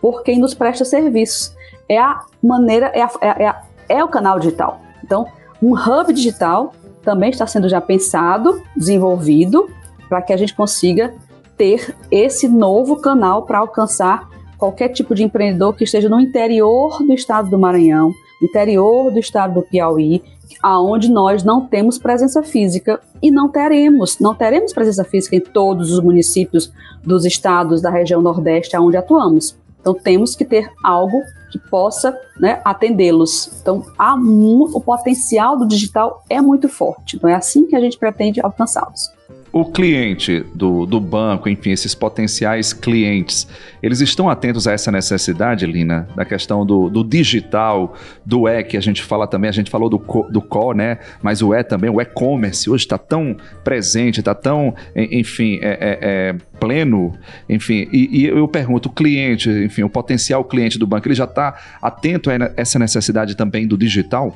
por 0.02 0.24
quem 0.24 0.40
nos 0.40 0.56
presta 0.56 0.84
serviços. 0.84 1.54
É 1.88 2.00
a 2.00 2.26
maneira, 2.42 2.88
é, 2.88 3.04
a, 3.04 3.12
é, 3.22 3.48
a, 3.48 3.62
é 3.88 4.04
o 4.04 4.08
canal 4.08 4.40
digital. 4.40 4.82
Então, 5.04 5.28
um 5.62 5.74
hub 5.74 6.12
digital 6.12 6.74
também 7.04 7.30
está 7.30 7.46
sendo 7.46 7.70
já 7.70 7.80
pensado, 7.80 8.62
desenvolvido, 8.76 9.70
para 10.10 10.22
que 10.22 10.34
a 10.34 10.38
gente 10.38 10.56
consiga 10.56 11.14
ter 11.56 11.96
esse 12.10 12.48
novo 12.48 12.96
canal 12.96 13.44
para 13.44 13.60
alcançar 13.60 14.28
qualquer 14.58 14.90
tipo 14.90 15.14
de 15.14 15.24
empreendedor 15.24 15.76
que 15.76 15.84
esteja 15.84 16.10
no 16.10 16.20
interior 16.20 16.98
do 17.04 17.14
estado 17.14 17.50
do 17.50 17.60
Maranhão, 17.60 18.14
no 18.42 18.48
interior 18.48 19.12
do 19.12 19.20
estado 19.20 19.56
do 19.56 19.62
Piauí, 19.62 20.24
aonde 20.64 21.12
nós 21.12 21.44
não 21.44 21.66
temos 21.66 21.98
presença 21.98 22.42
física 22.42 23.00
e 23.22 23.30
não 23.30 23.50
teremos, 23.50 24.20
não 24.20 24.34
teremos 24.34 24.74
presença 24.74 25.04
física 25.04 25.36
em 25.36 25.42
todos 25.42 25.92
os 25.92 26.02
municípios 26.02 26.72
dos 27.04 27.26
estados 27.26 27.82
da 27.82 27.90
região 27.90 28.22
Nordeste 28.22 28.76
aonde 28.76 28.98
atuamos. 28.98 29.58
Então 29.80 29.94
temos 29.94 30.36
que 30.36 30.44
ter 30.44 30.70
algo 30.84 31.22
que 31.52 31.60
possa 31.60 32.18
né, 32.40 32.62
atendê-los. 32.66 33.60
Então 33.62 33.84
o 33.98 34.82
potencial 34.82 35.58
do 35.58 35.68
digital 35.68 36.24
é 36.30 36.42
muito 36.42 36.68
forte. 36.68 37.16
Então 37.16 37.30
é 37.30 37.36
assim 37.36 37.66
que 37.66 37.76
a 37.76 37.80
gente 37.80 37.98
pretende 37.98 38.42
alcançá-los 38.42 39.19
o 39.52 39.66
cliente 39.66 40.46
do, 40.54 40.86
do 40.86 41.00
banco, 41.00 41.50
enfim, 41.50 41.72
esses 41.72 41.96
potenciais 41.96 42.72
clientes, 42.72 43.48
eles 43.82 44.00
estão 44.00 44.30
atentos 44.30 44.68
a 44.68 44.74
essa 44.74 44.92
necessidade, 44.92 45.66
Lina, 45.66 46.08
da 46.16 46.24
questão 46.24 46.66
do, 46.66 46.90
do 46.90 47.04
digital, 47.04 47.96
do 48.26 48.48
E, 48.48 48.64
que 48.64 48.78
a 48.78 48.82
gente 48.82 49.02
fala 49.02 49.26
também, 49.28 49.50
a 49.50 49.54
gente 49.54 49.72
falou 49.72 49.90
do, 49.90 49.98
do 50.30 50.42
core, 50.42 50.78
né? 50.78 51.00
Mas 51.22 51.42
o 51.42 51.54
E 51.54 51.64
também, 51.64 51.90
o 51.90 52.00
e-commerce, 52.00 52.70
hoje 52.70 52.86
está 52.86 52.98
tão 52.98 53.36
presente, 53.64 54.20
está 54.20 54.36
tão, 54.36 54.76
enfim, 54.96 55.60
é, 55.62 55.70
é, 55.70 56.00
é 56.02 56.36
pleno, 56.60 57.14
enfim, 57.48 57.88
e, 57.92 58.22
e, 58.22 58.26
eu 58.26 58.48
pergunto, 58.48 58.90
o 58.90 58.92
cliente, 58.92 59.50
enfim, 59.50 59.84
o 59.84 59.90
potencial 59.90 60.44
cliente 60.44 60.78
do 60.78 60.86
banco, 60.86 61.08
ele 61.08 61.16
já 61.16 61.24
está 61.24 61.58
atento 61.82 62.30
a 62.30 62.34
essa 62.56 62.78
necessidade 62.78 63.36
também 63.36 63.68
do 63.68 63.78
digital? 63.78 64.36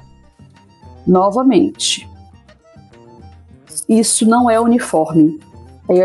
Novamente, 1.06 2.08
isso 3.99 4.27
não 4.27 4.49
é 4.49 4.60
uniforme. 4.60 5.39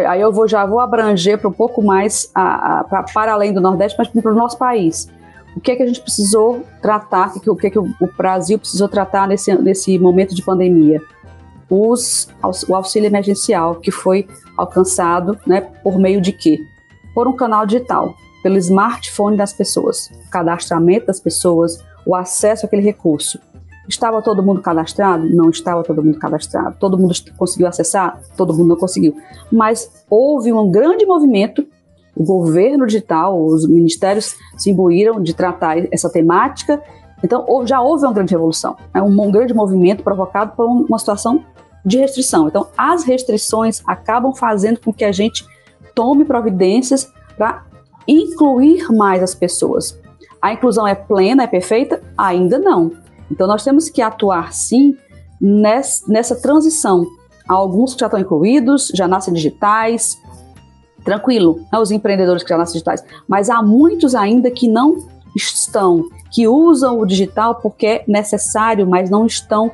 Aí 0.09 0.21
eu 0.21 0.33
vou, 0.33 0.49
já 0.49 0.67
vou 0.67 0.81
abranger 0.81 1.39
para 1.39 1.49
um 1.49 1.53
pouco 1.53 1.83
mais 1.83 2.31
a, 2.35 2.81
a, 2.81 2.85
pra, 2.85 3.03
para 3.05 3.33
além 3.33 3.53
do 3.53 3.61
Nordeste, 3.61 3.97
mas 3.97 4.09
para 4.09 4.33
o 4.33 4.35
nosso 4.35 4.59
país. 4.59 5.09
O 5.57 5.61
que 5.61 5.71
é 5.71 5.77
que 5.77 5.83
a 5.83 5.87
gente 5.87 6.01
precisou 6.01 6.63
tratar, 6.83 7.33
o 7.47 7.57
que 7.57 7.67
é 7.67 7.71
que 7.71 7.79
o, 7.79 7.89
Brasil 8.17 8.59
precisou 8.59 8.89
tratar 8.89 9.27
nesse, 9.27 9.55
nesse 9.57 9.99
momento 9.99 10.35
de 10.35 10.43
pandemia? 10.43 11.01
Os, 11.71 12.29
o 12.69 12.75
auxílio 12.75 13.07
emergencial, 13.07 13.77
que 13.77 13.91
foi 13.91 14.27
alcançado 14.57 15.39
né, 15.47 15.61
por 15.83 15.99
meio 15.99 16.21
de 16.21 16.33
quê? 16.33 16.61
Por 17.15 17.29
um 17.29 17.37
canal 17.37 17.67
digital, 17.67 18.15
pelo 18.43 18.57
smartphone 18.57 19.37
das 19.37 19.53
pessoas, 19.53 20.11
o 20.27 20.31
cadastramento 20.31 21.07
das 21.07 21.21
pessoas, 21.21 21.85
o 22.07 22.15
acesso 22.15 22.67
àquele 22.67 22.83
recurso. 22.83 23.39
Estava 23.89 24.21
todo 24.21 24.43
mundo 24.43 24.61
cadastrado? 24.61 25.27
Não 25.29 25.49
estava 25.49 25.83
todo 25.83 26.03
mundo 26.03 26.19
cadastrado. 26.19 26.77
Todo 26.79 26.99
mundo 26.99 27.15
conseguiu 27.37 27.67
acessar? 27.67 28.21
Todo 28.37 28.53
mundo 28.53 28.69
não 28.69 28.77
conseguiu. 28.77 29.17
Mas 29.51 30.05
houve 30.11 30.53
um 30.53 30.71
grande 30.71 31.07
movimento. 31.07 31.67
O 32.15 32.23
governo 32.23 32.85
digital, 32.87 33.43
os 33.43 33.67
ministérios 33.67 34.37
se 34.57 34.71
imbuíram 34.71 35.23
de 35.23 35.33
tratar 35.33 35.79
essa 35.91 36.11
temática. 36.11 36.83
Então, 37.25 37.47
já 37.67 37.81
houve 37.81 38.05
uma 38.05 38.13
grande 38.13 38.33
revolução. 38.33 38.77
É 38.93 39.01
um 39.01 39.31
grande 39.31 39.55
movimento 39.55 40.03
provocado 40.03 40.53
por 40.55 40.67
uma 40.67 40.99
situação 40.99 41.45
de 41.85 41.97
restrição. 41.97 42.49
Então, 42.49 42.67
as 42.77 43.05
restrições 43.05 43.83
acabam 43.87 44.35
fazendo 44.35 44.81
com 44.81 44.93
que 44.93 45.05
a 45.05 45.13
gente 45.13 45.47
tome 45.95 46.25
providências 46.25 47.11
para 47.37 47.65
incluir 48.07 48.93
mais 48.93 49.23
as 49.23 49.35
pessoas. 49.35 49.99
A 50.41 50.53
inclusão 50.53 50.87
é 50.87 50.95
plena, 50.95 51.45
é 51.45 51.47
perfeita? 51.47 52.03
Ainda 52.17 52.59
não. 52.59 52.93
Então, 53.31 53.47
nós 53.47 53.63
temos 53.63 53.89
que 53.89 54.01
atuar, 54.01 54.53
sim, 54.53 54.97
nessa, 55.41 56.37
transição. 56.41 57.07
Há 57.49 57.55
alguns 57.55 57.95
que 57.95 58.01
já 58.01 58.07
estão 58.07 58.21
incluídos, 58.21 58.91
já 58.95 59.07
nascem 59.07 59.33
digitais, 59.33 60.19
tranquilo, 61.05 61.61
né, 61.73 61.79
os 61.79 61.91
empreendedores 61.91 62.43
que 62.43 62.49
já 62.49 62.59
nascem 62.59 62.75
digitais, 62.75 63.03
mas 63.27 63.49
há 63.49 63.63
muitos 63.63 64.15
ainda 64.15 64.51
que 64.51 64.69
não 64.69 65.07
estão, 65.35 66.09
que 66.31 66.47
usam 66.47 67.01
o 67.01 67.07
digital 67.07 67.55
porque 67.55 67.87
é 67.87 68.05
necessário, 68.07 68.87
mas 68.87 69.09
não 69.09 69.25
estão, 69.25 69.71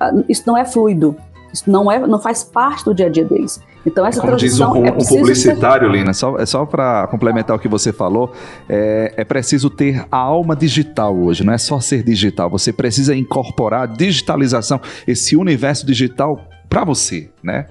ah, 0.00 0.12
isso 0.28 0.44
não 0.46 0.56
é 0.56 0.64
fluido, 0.64 1.16
isso 1.52 1.70
não, 1.70 1.90
é, 1.90 1.98
não 1.98 2.18
faz 2.18 2.42
parte 2.42 2.84
do 2.84 2.94
dia 2.94 3.06
a 3.06 3.10
dia 3.10 3.24
deles. 3.24 3.60
Então 3.84 4.06
essa 4.06 4.20
Como 4.20 4.36
diz 4.36 4.60
um, 4.60 4.70
um, 4.72 4.86
é 4.86 4.92
um 4.92 4.98
publicitário, 4.98 5.90
ser... 5.90 5.96
Lina, 5.98 6.12
só, 6.12 6.36
é 6.38 6.46
só 6.46 6.64
para 6.64 7.06
complementar 7.08 7.56
o 7.56 7.58
que 7.58 7.68
você 7.68 7.92
falou, 7.92 8.32
é, 8.68 9.12
é 9.16 9.24
preciso 9.24 9.68
ter 9.68 10.06
a 10.10 10.16
alma 10.16 10.54
digital 10.54 11.16
hoje, 11.16 11.44
não 11.44 11.52
é 11.52 11.58
só 11.58 11.80
ser 11.80 12.02
digital, 12.02 12.48
você 12.48 12.72
precisa 12.72 13.14
incorporar 13.14 13.82
a 13.82 13.86
digitalização, 13.86 14.80
esse 15.06 15.36
universo 15.36 15.84
digital 15.84 16.40
para 16.68 16.84
você, 16.84 17.28
né? 17.42 17.66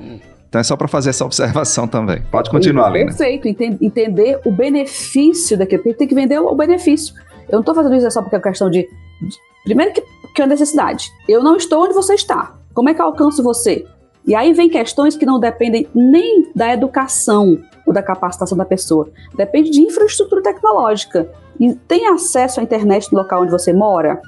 Então 0.48 0.60
é 0.60 0.64
só 0.64 0.76
para 0.76 0.88
fazer 0.88 1.12
essa 1.12 1.24
observação 1.24 1.88
também. 1.88 2.22
Pode 2.30 2.50
continuar, 2.50 2.90
Lina. 2.90 3.06
Perfeito, 3.06 3.48
entender 3.82 4.40
o 4.46 4.52
benefício 4.52 5.58
daquilo, 5.58 5.82
porque 5.82 5.98
tem 5.98 6.08
que 6.08 6.14
vender 6.14 6.40
o 6.40 6.54
benefício. 6.54 7.16
Eu 7.48 7.54
não 7.54 7.60
estou 7.62 7.74
fazendo 7.74 7.96
isso 7.96 8.12
só 8.12 8.22
porque 8.22 8.36
é 8.36 8.40
questão 8.40 8.70
de, 8.70 8.82
de 8.82 9.38
primeiro 9.64 9.94
que, 9.94 10.02
que 10.36 10.42
é 10.42 10.44
uma 10.44 10.50
necessidade. 10.50 11.10
Eu 11.28 11.42
não 11.42 11.56
estou 11.56 11.86
onde 11.86 11.94
você 11.94 12.16
está. 12.16 12.54
Como 12.74 12.90
é 12.90 12.94
que 12.94 13.02
eu 13.02 13.06
alcanço 13.06 13.42
você? 13.42 13.86
E 14.26 14.36
aí 14.36 14.54
vem 14.54 14.70
questões 14.70 15.16
que 15.16 15.26
não 15.26 15.40
dependem 15.40 15.88
nem 15.94 16.52
da 16.56 16.74
educação 16.74 17.60
ou 17.86 17.94
da 17.94 18.04
capacitação 18.04 18.58
da 18.58 18.66
pessoa. 18.66 19.10
Depende 19.36 19.72
de 19.72 19.82
infraestrutura 19.82 20.42
tecnológica. 20.42 21.30
E 21.60 21.74
tem 21.74 22.08
acesso 22.08 22.60
à 22.60 22.64
internet 22.64 23.12
no 23.12 23.20
local 23.20 23.42
onde 23.42 23.52
você 23.52 23.74
mora? 23.74 24.22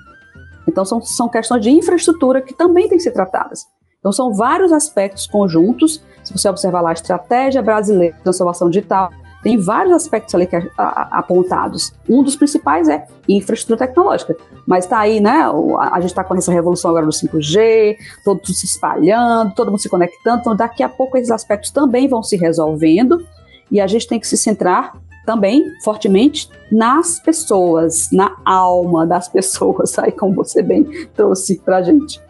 Então 0.68 0.84
são, 0.84 1.02
são 1.02 1.30
questões 1.30 1.62
de 1.62 1.70
infraestrutura 1.70 2.42
que 2.42 2.54
também 2.54 2.88
têm 2.88 2.98
que 2.98 3.04
ser 3.04 3.12
tratadas. 3.12 3.66
Então 4.00 4.12
são 4.12 4.34
vários 4.34 4.72
aspectos 4.72 5.28
conjuntos. 5.28 6.04
Se 6.24 6.34
você 6.34 6.50
observar 6.50 6.82
lá 6.82 6.90
a 6.90 6.94
estratégia 6.94 7.62
brasileira 7.62 8.16
de 8.16 8.24
transformação 8.24 8.70
digital, 8.70 9.12
tem 9.44 9.58
vários 9.58 9.94
aspectos 9.94 10.34
ali 10.34 10.48
que, 10.48 10.56
a, 10.56 10.64
a, 10.78 11.20
apontados. 11.20 11.94
Um 12.10 12.24
dos 12.24 12.36
principais 12.36 12.88
é 12.88 13.06
infraestrutura 13.28 13.86
tecnológica. 13.86 14.36
Mas 14.66 14.86
está 14.86 15.00
aí, 15.00 15.20
né? 15.20 15.42
A, 15.78 15.98
a 15.98 16.00
gente 16.00 16.12
está 16.12 16.24
com 16.24 16.34
essa 16.36 16.52
revolução 16.52 16.90
agora 16.90 17.06
do 17.06 17.12
5G, 17.12 17.98
todo 18.24 18.38
mundo 18.38 18.54
se 18.54 18.66
espalhando, 18.66 19.54
todo 19.54 19.70
mundo 19.70 19.82
se 19.82 19.90
conectando. 19.90 20.40
Então, 20.40 20.56
daqui 20.56 20.82
a 20.82 20.90
pouco 20.90 21.18
esses 21.18 21.30
aspectos 21.30 21.70
também 21.72 22.08
vão 22.08 22.24
se 22.24 22.38
resolvendo 22.38 23.26
e 23.70 23.82
a 23.82 23.88
gente 23.88 24.08
tem 24.08 24.20
que 24.20 24.28
se 24.28 24.38
centrar 24.38 24.94
também 25.26 25.66
fortemente 25.84 26.50
nas 26.72 27.20
pessoas, 27.20 28.10
na 28.12 28.36
alma 28.46 29.06
das 29.06 29.28
pessoas, 29.28 29.98
aí 30.00 30.12
como 30.12 30.36
você 30.36 30.62
bem 30.62 30.86
trouxe 31.16 31.60
para 31.60 31.82
gente. 31.82 32.22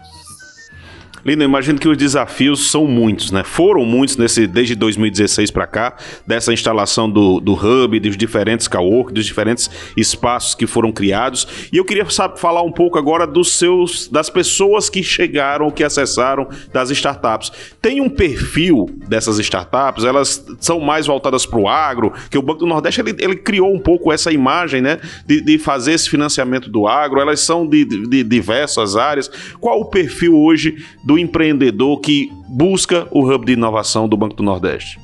Lina, 1.25 1.45
imagino 1.45 1.79
que 1.79 1.87
os 1.87 1.95
desafios 1.95 2.69
são 2.69 2.85
muitos, 2.85 3.31
né? 3.31 3.45
Foram 3.45 3.85
muitos 3.85 4.17
nesse, 4.17 4.45
desde 4.45 4.75
2016 4.75 5.51
para 5.51 5.65
cá, 5.65 5.95
dessa 6.27 6.51
instalação 6.51 7.09
do, 7.09 7.39
do 7.39 7.53
hub, 7.53 7.97
dos 7.97 8.17
diferentes 8.17 8.67
cowork, 8.67 9.13
dos 9.13 9.25
diferentes 9.25 9.69
espaços 9.95 10.53
que 10.53 10.67
foram 10.67 10.91
criados. 10.91 11.47
E 11.71 11.77
eu 11.77 11.85
queria 11.85 12.09
sabe, 12.09 12.39
falar 12.39 12.61
um 12.61 12.71
pouco 12.71 12.97
agora 12.97 13.25
dos 13.25 13.53
seus, 13.53 14.09
das 14.09 14.29
pessoas 14.29 14.89
que 14.89 15.01
chegaram, 15.01 15.71
que 15.71 15.83
acessaram 15.83 16.47
das 16.73 16.89
startups. 16.89 17.53
Tem 17.81 18.01
um 18.01 18.09
perfil 18.09 18.89
dessas 19.07 19.39
startups? 19.39 20.03
Elas 20.03 20.45
são 20.59 20.81
mais 20.81 21.07
voltadas 21.07 21.45
para 21.45 21.59
o 21.59 21.69
agro, 21.69 22.11
que 22.29 22.37
o 22.37 22.41
Banco 22.41 22.59
do 22.59 22.65
Nordeste 22.65 22.99
ele, 22.99 23.15
ele, 23.19 23.35
criou 23.37 23.73
um 23.73 23.79
pouco 23.79 24.11
essa 24.11 24.31
imagem, 24.31 24.81
né, 24.81 24.99
de, 25.25 25.39
de 25.39 25.57
fazer 25.57 25.93
esse 25.93 26.09
financiamento 26.09 26.69
do 26.69 26.85
agro. 26.85 27.21
Elas 27.21 27.39
são 27.39 27.65
de, 27.65 27.85
de, 27.85 28.07
de 28.07 28.23
diversas 28.23 28.97
áreas. 28.97 29.31
Qual 29.61 29.79
o 29.79 29.85
perfil 29.85 30.35
hoje 30.37 30.83
do 31.03 31.12
empreendedor 31.17 31.99
que 31.99 32.31
busca 32.47 33.07
o 33.11 33.21
hub 33.21 33.45
de 33.45 33.53
inovação 33.53 34.07
do 34.07 34.17
Banco 34.17 34.35
do 34.35 34.43
Nordeste? 34.43 34.99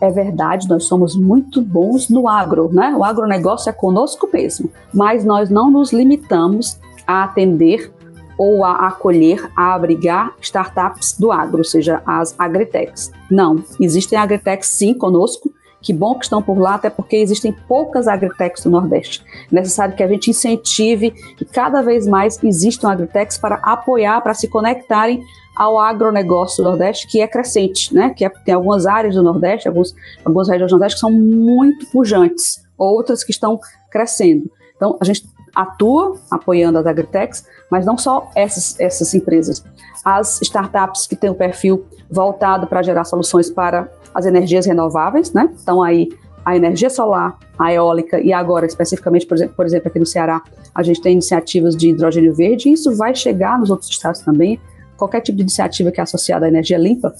É 0.00 0.10
verdade, 0.10 0.68
nós 0.68 0.84
somos 0.84 1.16
muito 1.16 1.60
bons 1.60 2.08
no 2.08 2.28
agro, 2.28 2.70
né? 2.72 2.94
O 2.96 3.02
agronegócio 3.02 3.68
é 3.68 3.72
conosco 3.72 4.28
mesmo, 4.32 4.70
mas 4.94 5.24
nós 5.24 5.50
não 5.50 5.70
nos 5.70 5.92
limitamos 5.92 6.78
a 7.06 7.24
atender 7.24 7.92
ou 8.38 8.64
a 8.64 8.86
acolher, 8.86 9.50
a 9.56 9.74
abrigar 9.74 10.32
startups 10.40 11.18
do 11.18 11.32
agro, 11.32 11.58
ou 11.58 11.64
seja, 11.64 12.00
as 12.06 12.38
agritechs. 12.38 13.10
Não, 13.28 13.64
existem 13.80 14.16
agritechs 14.16 14.68
sim 14.68 14.94
conosco, 14.94 15.52
que 15.80 15.92
bom 15.92 16.14
que 16.14 16.24
estão 16.24 16.42
por 16.42 16.58
lá, 16.58 16.74
até 16.74 16.90
porque 16.90 17.16
existem 17.16 17.52
poucas 17.52 18.08
agritechs 18.08 18.64
no 18.64 18.72
Nordeste. 18.72 19.24
É 19.50 19.54
necessário 19.54 19.94
que 19.94 20.02
a 20.02 20.08
gente 20.08 20.30
incentive 20.30 21.10
que 21.36 21.44
cada 21.44 21.82
vez 21.82 22.06
mais 22.06 22.42
existam 22.42 22.90
agritechs 22.90 23.38
para 23.38 23.56
apoiar, 23.56 24.20
para 24.20 24.34
se 24.34 24.48
conectarem 24.48 25.22
ao 25.56 25.78
agronegócio 25.78 26.62
do 26.62 26.70
Nordeste, 26.70 27.06
que 27.08 27.20
é 27.20 27.26
crescente, 27.26 27.92
né? 27.94 28.10
Que 28.10 28.24
é, 28.24 28.28
tem 28.28 28.54
algumas 28.54 28.86
áreas 28.86 29.14
do 29.14 29.22
Nordeste, 29.22 29.66
alguns, 29.66 29.94
algumas 30.24 30.48
regiões 30.48 30.70
do 30.70 30.74
Nordeste 30.74 30.96
que 30.96 31.00
são 31.00 31.10
muito 31.10 31.86
pujantes, 31.90 32.64
outras 32.76 33.24
que 33.24 33.30
estão 33.30 33.58
crescendo. 33.90 34.50
Então, 34.76 34.96
a 35.00 35.04
gente 35.04 35.28
atua 35.54 36.16
apoiando 36.30 36.78
as 36.78 36.86
agritechs, 36.86 37.44
mas 37.68 37.84
não 37.84 37.98
só 37.98 38.30
essas, 38.36 38.78
essas 38.78 39.12
empresas. 39.14 39.64
As 40.04 40.40
startups 40.42 41.06
que 41.06 41.16
têm 41.16 41.30
o 41.30 41.32
um 41.32 41.36
perfil 41.36 41.84
voltado 42.08 42.66
para 42.68 42.82
gerar 42.82 43.04
soluções 43.04 43.50
para 43.50 43.90
as 44.14 44.26
energias 44.26 44.66
renováveis, 44.66 45.32
né? 45.32 45.50
Então 45.62 45.82
aí 45.82 46.08
a 46.44 46.56
energia 46.56 46.88
solar, 46.88 47.38
a 47.58 47.72
eólica 47.72 48.20
e 48.20 48.32
agora 48.32 48.64
especificamente, 48.64 49.26
por 49.26 49.36
exemplo, 49.36 49.54
por 49.54 49.66
exemplo, 49.66 49.88
aqui 49.88 49.98
no 49.98 50.06
Ceará, 50.06 50.42
a 50.74 50.82
gente 50.82 51.00
tem 51.02 51.12
iniciativas 51.12 51.76
de 51.76 51.90
hidrogênio 51.90 52.34
verde 52.34 52.68
e 52.68 52.72
isso 52.72 52.96
vai 52.96 53.14
chegar 53.14 53.58
nos 53.58 53.70
outros 53.70 53.90
estados 53.90 54.20
também. 54.20 54.58
Qualquer 54.96 55.20
tipo 55.20 55.36
de 55.36 55.42
iniciativa 55.42 55.90
que 55.90 56.00
é 56.00 56.02
associada 56.02 56.46
à 56.46 56.48
energia 56.48 56.78
limpa, 56.78 57.12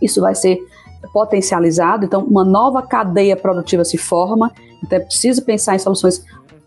isso 0.00 0.20
vai 0.20 0.34
ser 0.34 0.58
potencializado. 1.12 2.04
Então, 2.04 2.22
uma 2.22 2.44
nova 2.44 2.82
cadeia 2.82 3.36
produtiva 3.36 3.84
se 3.84 3.96
forma. 3.96 4.52
Então, 4.82 4.98
é 4.98 5.00
preciso 5.00 5.42
pensar 5.42 5.74
em 5.74 5.78
soluções 5.78 6.18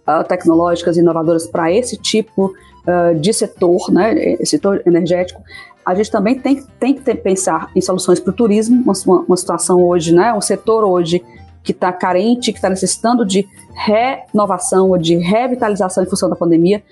uh, 0.08 0.24
tecnológicas 0.28 0.98
inovadoras 0.98 1.48
para 1.48 1.72
esse 1.72 1.98
tipo 1.98 2.48
uh, 2.88 3.20
de 3.20 3.32
setor, 3.34 3.92
né, 3.92 4.38
setor 4.44 4.82
energético 4.86 5.42
a 5.86 5.94
gente 5.94 6.10
também 6.12 6.40
tem, 6.40 6.64
tem 6.80 6.94
que 6.94 7.02
ter, 7.02 7.16
pensar 7.16 7.70
em 7.76 7.82
soluções 7.82 8.20
para 8.20 8.32
o 8.32 8.34
turismo, 8.34 8.84
uma, 8.84 9.20
uma, 9.28 9.38
situação 9.38 9.82
hoje, 9.84 10.14
né, 10.14 10.34
um 10.34 10.42
setor 10.42 10.84
hoje 10.84 11.24
que 11.64 11.72
está 11.72 11.92
carente, 11.92 12.52
que 12.52 12.58
está 12.58 12.70
necessitando 12.70 13.26
de 13.26 13.48
renovação 13.74 14.90
ou 14.90 14.98
de 14.98 15.16
revitalização 15.16 16.04
em 16.04 16.08
função 16.08 16.30
da 16.30 16.36
pandemia. 16.36 16.84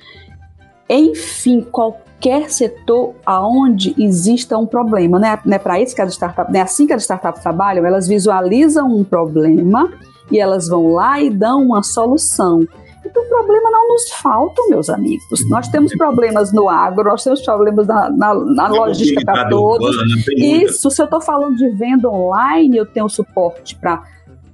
Enfim, 0.90 1.62
qualquer 1.62 2.50
setor 2.50 3.14
aonde 3.26 3.94
exista 3.98 4.58
um 4.58 4.66
problema, 4.66 5.20
né? 5.20 5.38
É 5.50 5.58
para 5.58 5.80
isso 5.80 5.94
que 5.94 6.02
as 6.02 6.12
startups, 6.12 6.54
não 6.54 6.60
é 6.60 6.64
assim 6.64 6.88
que 6.88 6.94
as 6.94 7.02
startups 7.02 7.42
trabalham, 7.42 7.86
elas 7.86 8.08
visualizam 8.08 8.88
um 8.88 9.04
problema 9.04 9.92
e 10.32 10.40
elas 10.40 10.68
vão 10.70 10.94
lá 10.94 11.22
e 11.22 11.30
dão 11.30 11.62
uma 11.62 11.84
solução. 11.84 12.66
Então, 13.06 13.22
problema 13.28 13.72
não 13.72 13.90
nos 13.90 14.12
falta, 14.12 14.62
meus 14.70 14.90
amigos. 14.90 15.50
Nós 15.50 15.68
temos 15.68 15.96
problemas 15.96 16.52
no 16.52 16.70
agro, 16.70 17.10
nós 17.10 17.24
temos 17.24 17.42
problemas 17.42 17.88
na, 17.88 18.10
na, 18.10 18.34
na 18.34 18.68
logística 18.68 19.24
para 19.26 19.50
todos. 19.50 19.96
Isso, 20.38 20.92
se 20.92 21.02
eu 21.02 21.06
estou 21.06 21.22
falando 21.22 21.56
de 21.56 21.70
venda 21.72 22.10
online, 22.10 22.78
eu 22.78 22.86
tenho 22.86 23.10
suporte 23.10 23.76
para 23.76 24.04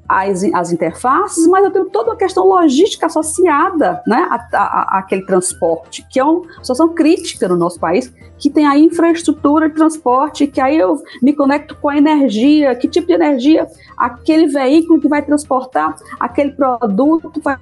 as, 0.07 0.43
as 0.53 0.71
interfaces, 0.71 1.45
mas 1.47 1.65
eu 1.65 1.71
tenho 1.71 1.85
toda 1.85 2.11
uma 2.11 2.15
questão 2.15 2.47
logística 2.47 3.07
associada 3.07 4.01
né, 4.07 4.27
àquele 4.53 5.25
transporte, 5.25 6.05
que 6.09 6.19
é 6.19 6.23
uma 6.23 6.43
situação 6.61 6.93
crítica 6.93 7.47
no 7.47 7.57
nosso 7.57 7.79
país, 7.79 8.13
que 8.37 8.49
tem 8.49 8.65
a 8.65 8.77
infraestrutura 8.77 9.67
de 9.67 9.75
transporte, 9.75 10.47
que 10.47 10.61
aí 10.61 10.77
eu 10.77 11.01
me 11.21 11.33
conecto 11.33 11.75
com 11.75 11.89
a 11.89 11.97
energia, 11.97 12.73
que 12.75 12.87
tipo 12.87 13.07
de 13.07 13.13
energia 13.13 13.67
aquele 13.97 14.47
veículo 14.47 15.01
que 15.01 15.07
vai 15.07 15.23
transportar 15.23 15.95
aquele 16.19 16.51
produto 16.51 17.41
vai 17.43 17.57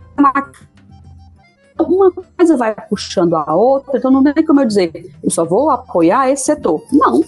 uma 1.79 2.11
coisa 2.11 2.57
vai 2.57 2.75
puxando 2.89 3.35
a 3.35 3.53
outra, 3.53 3.97
então 3.97 4.11
não 4.11 4.23
tem 4.23 4.45
como 4.45 4.61
eu 4.61 4.65
dizer, 4.65 5.11
eu 5.23 5.29
só 5.29 5.43
vou 5.43 5.69
apoiar 5.69 6.29
esse 6.29 6.45
setor. 6.45 6.81
Não. 6.91 7.21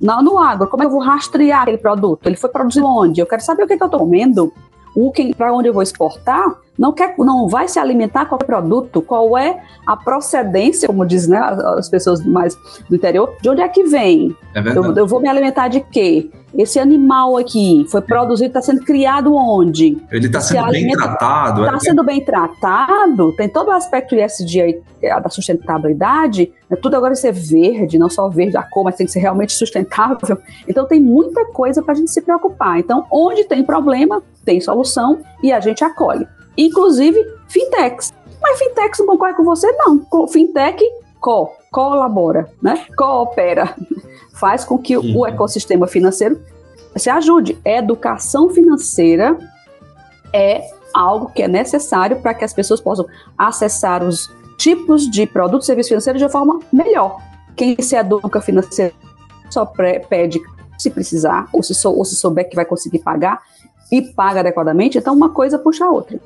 Não 0.00 0.22
no 0.22 0.38
agro, 0.38 0.68
como 0.68 0.82
é 0.82 0.86
eu 0.86 0.90
vou 0.90 1.00
rastrear 1.00 1.62
aquele 1.62 1.78
produto? 1.78 2.26
Ele 2.26 2.36
foi 2.36 2.48
produzido 2.50 2.86
onde? 2.86 3.20
Eu 3.20 3.26
quero 3.26 3.42
saber 3.42 3.64
o 3.64 3.66
que, 3.66 3.76
que 3.76 3.82
eu 3.82 3.86
estou 3.86 4.00
comendo, 4.00 4.52
o 4.94 5.10
que 5.10 5.34
para 5.34 5.52
onde 5.52 5.68
eu 5.68 5.72
vou 5.72 5.82
exportar, 5.82 6.54
não 6.78 6.92
quer, 6.92 7.14
não 7.18 7.48
vai 7.48 7.66
se 7.66 7.78
alimentar 7.78 8.26
com 8.26 8.36
o 8.36 8.38
produto, 8.38 9.02
qual 9.02 9.36
é 9.36 9.60
a 9.84 9.96
procedência, 9.96 10.86
como 10.86 11.04
dizem 11.04 11.30
né, 11.30 11.38
as 11.76 11.88
pessoas 11.88 12.24
mais 12.24 12.56
do 12.88 12.94
interior, 12.94 13.34
de 13.42 13.50
onde 13.50 13.60
é 13.60 13.68
que 13.68 13.84
vem? 13.84 14.36
É 14.54 14.60
eu, 14.60 14.94
eu, 14.94 15.06
vou 15.06 15.20
me 15.20 15.28
alimentar 15.28 15.66
de 15.66 15.80
quê? 15.80 16.30
Esse 16.56 16.78
animal 16.78 17.36
aqui 17.36 17.84
foi 17.90 18.00
produzido, 18.00 18.48
está 18.48 18.62
sendo 18.62 18.80
criado 18.82 19.34
onde? 19.34 19.98
Ele 20.10 20.26
está 20.26 20.40
sendo 20.40 20.70
bem 20.70 20.90
tratado. 20.92 21.64
Está 21.64 21.76
é? 21.76 21.80
sendo 21.80 22.04
bem 22.04 22.24
tratado, 22.24 23.32
tem 23.36 23.48
todo 23.48 23.68
o 23.68 23.72
aspecto 23.72 24.14
de 24.14 24.22
SG 24.22 24.60
aí, 24.60 24.82
é, 25.02 25.20
da 25.20 25.28
sustentabilidade, 25.28 26.52
né, 26.68 26.76
tudo 26.80 26.96
agora 26.96 27.14
ser 27.14 27.32
verde, 27.32 27.98
não 27.98 28.08
só 28.08 28.28
verde 28.28 28.56
a 28.56 28.62
cor, 28.62 28.84
mas 28.84 28.96
tem 28.96 29.06
que 29.06 29.12
ser 29.12 29.20
realmente 29.20 29.52
sustentável. 29.52 30.38
Então 30.66 30.86
tem 30.86 31.00
muita 31.00 31.44
coisa 31.46 31.82
para 31.82 31.92
a 31.92 31.96
gente 31.96 32.10
se 32.10 32.22
preocupar. 32.22 32.78
Então, 32.78 33.04
onde 33.12 33.44
tem 33.44 33.62
problema, 33.62 34.22
tem 34.44 34.60
solução 34.60 35.18
e 35.42 35.52
a 35.52 35.60
gente 35.60 35.84
acolhe 35.84 36.26
inclusive 36.58 37.24
fintechs. 37.48 38.12
Mas 38.42 38.58
fintechs 38.58 38.98
não 38.98 39.06
concorre 39.06 39.34
com 39.34 39.44
você? 39.44 39.70
Não. 39.72 40.04
Fintech 40.26 40.82
co, 41.20 41.52
colabora, 41.70 42.50
né? 42.62 42.86
coopera, 42.96 43.74
faz 44.34 44.64
com 44.64 44.78
que 44.78 44.96
uhum. 44.96 45.18
o 45.18 45.26
ecossistema 45.26 45.86
financeiro 45.86 46.40
se 46.96 47.10
ajude. 47.10 47.58
Educação 47.64 48.50
financeira 48.50 49.36
é 50.32 50.62
algo 50.94 51.30
que 51.30 51.42
é 51.42 51.48
necessário 51.48 52.20
para 52.20 52.34
que 52.34 52.44
as 52.44 52.52
pessoas 52.52 52.80
possam 52.80 53.06
acessar 53.36 54.02
os 54.02 54.30
tipos 54.56 55.08
de 55.08 55.26
produtos 55.26 55.66
e 55.66 55.68
serviços 55.68 55.88
financeiros 55.88 56.20
de 56.20 56.28
forma 56.28 56.58
melhor. 56.72 57.20
Quem 57.56 57.80
se 57.80 57.96
educa 57.96 58.40
financeiro 58.40 58.94
só 59.50 59.64
pede 59.66 60.40
se 60.78 60.90
precisar, 60.90 61.48
ou 61.52 61.62
se, 61.62 61.74
sou, 61.74 61.96
ou 61.96 62.04
se 62.04 62.14
souber 62.14 62.48
que 62.48 62.54
vai 62.54 62.64
conseguir 62.64 63.00
pagar 63.00 63.40
e 63.90 64.02
paga 64.02 64.40
adequadamente, 64.40 64.98
então 64.98 65.14
uma 65.14 65.30
coisa 65.30 65.58
puxa 65.58 65.84
a 65.84 65.90
outra. 65.90 66.20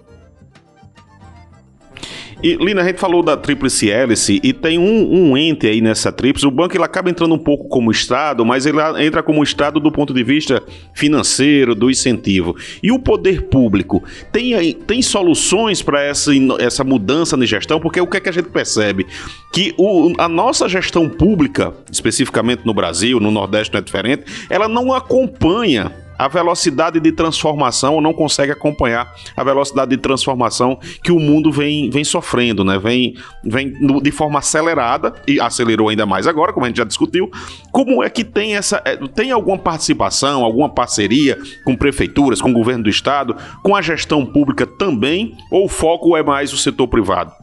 E, 2.42 2.57
Lina, 2.57 2.83
a 2.83 2.85
gente 2.85 2.98
falou 2.98 3.22
da 3.22 3.37
tríplice 3.37 3.88
hélice 3.88 4.40
e 4.42 4.52
tem 4.52 4.78
um, 4.78 5.31
um 5.31 5.37
ente 5.37 5.66
aí 5.66 5.81
nessa 5.81 6.11
tríplice. 6.11 6.44
O 6.44 6.50
banco 6.50 6.76
ele 6.76 6.85
acaba 6.85 7.09
entrando 7.09 7.35
um 7.35 7.38
pouco 7.38 7.68
como 7.68 7.90
Estado, 7.90 8.44
mas 8.44 8.66
ele 8.66 8.78
entra 8.98 9.22
como 9.22 9.42
Estado 9.42 9.78
do 9.78 9.92
ponto 9.92 10.12
de 10.12 10.24
vista 10.24 10.61
financeiro, 10.92 11.74
do 11.74 11.88
incentivo. 11.88 12.57
E 12.83 12.90
o 12.90 12.98
poder 12.98 13.42
público 13.42 14.02
tem, 14.33 14.72
tem 14.72 15.00
soluções 15.00 15.83
para 15.83 16.02
essa, 16.02 16.33
essa 16.59 16.83
mudança 16.83 17.37
de 17.37 17.46
gestão? 17.46 17.78
Porque 17.78 18.00
o 18.00 18.07
que 18.09 18.16
é 18.16 18.20
que 18.20 18.28
a 18.28 18.33
gente 18.33 18.48
percebe? 18.48 19.07
Que 19.52 19.72
o, 19.78 20.12
a 20.18 20.28
nossa 20.28 20.68
gestão 20.68 21.09
pública, 21.09 21.72
especificamente 21.92 22.66
no 22.66 22.74
Brasil, 22.74 23.20
no 23.20 23.31
Nordeste 23.31 23.72
não 23.72 23.78
é 23.78 23.83
diferente, 23.83 24.24
ela 24.50 24.66
não 24.66 24.92
acompanha 24.92 25.92
a 26.18 26.29
velocidade 26.29 27.01
de 27.01 27.12
transformação, 27.12 28.01
não 28.01 28.12
consegue 28.12 28.53
acompanhar 28.53 29.12
a 29.37 29.44
velocidade 29.44 29.90
de 29.90 29.96
transformação 29.96 30.79
que 31.03 31.12
o 31.12 31.18
mundo 31.18 31.51
vem, 31.51 31.90
vem 31.90 32.05
sofrendo, 32.05 32.64
né? 32.64 32.79
Vem, 32.79 33.14
vem 33.44 33.72
de 34.01 34.11
forma 34.11 34.38
acelerada 34.38 35.14
e 35.27 35.40
acelerou 35.40 35.88
ainda 35.88 36.07
mais 36.07 36.27
agora, 36.27 36.53
como 36.53 36.66
a 36.66 36.68
gente 36.68 36.79
já 36.79 36.85
discutiu. 36.85 37.31
Como 37.70 38.03
é 38.03 38.11
que 38.11 38.25
tem 38.25 38.57
essa 38.57 38.83
é, 38.85 38.96
tem 38.96 39.31
alguma 39.31 39.59
participação, 39.59 40.44
alguma 40.44 40.68
parceria 40.68 41.38
com 41.64 41.77
prefeituras, 41.77 42.40
com 42.40 42.51
o 42.51 42.55
governo 42.55 42.85
do 42.85 42.90
estado, 42.90 43.37
com 43.62 43.75
a 43.75 43.83
gestão 43.83 44.25
pública 44.25 44.66
também, 44.66 45.37
ou 45.51 45.64
o 45.66 45.68
foco 45.68 46.16
é 46.16 46.22
mais 46.22 46.53
o 46.53 46.57
setor 46.57 46.88
privado? 46.88 47.41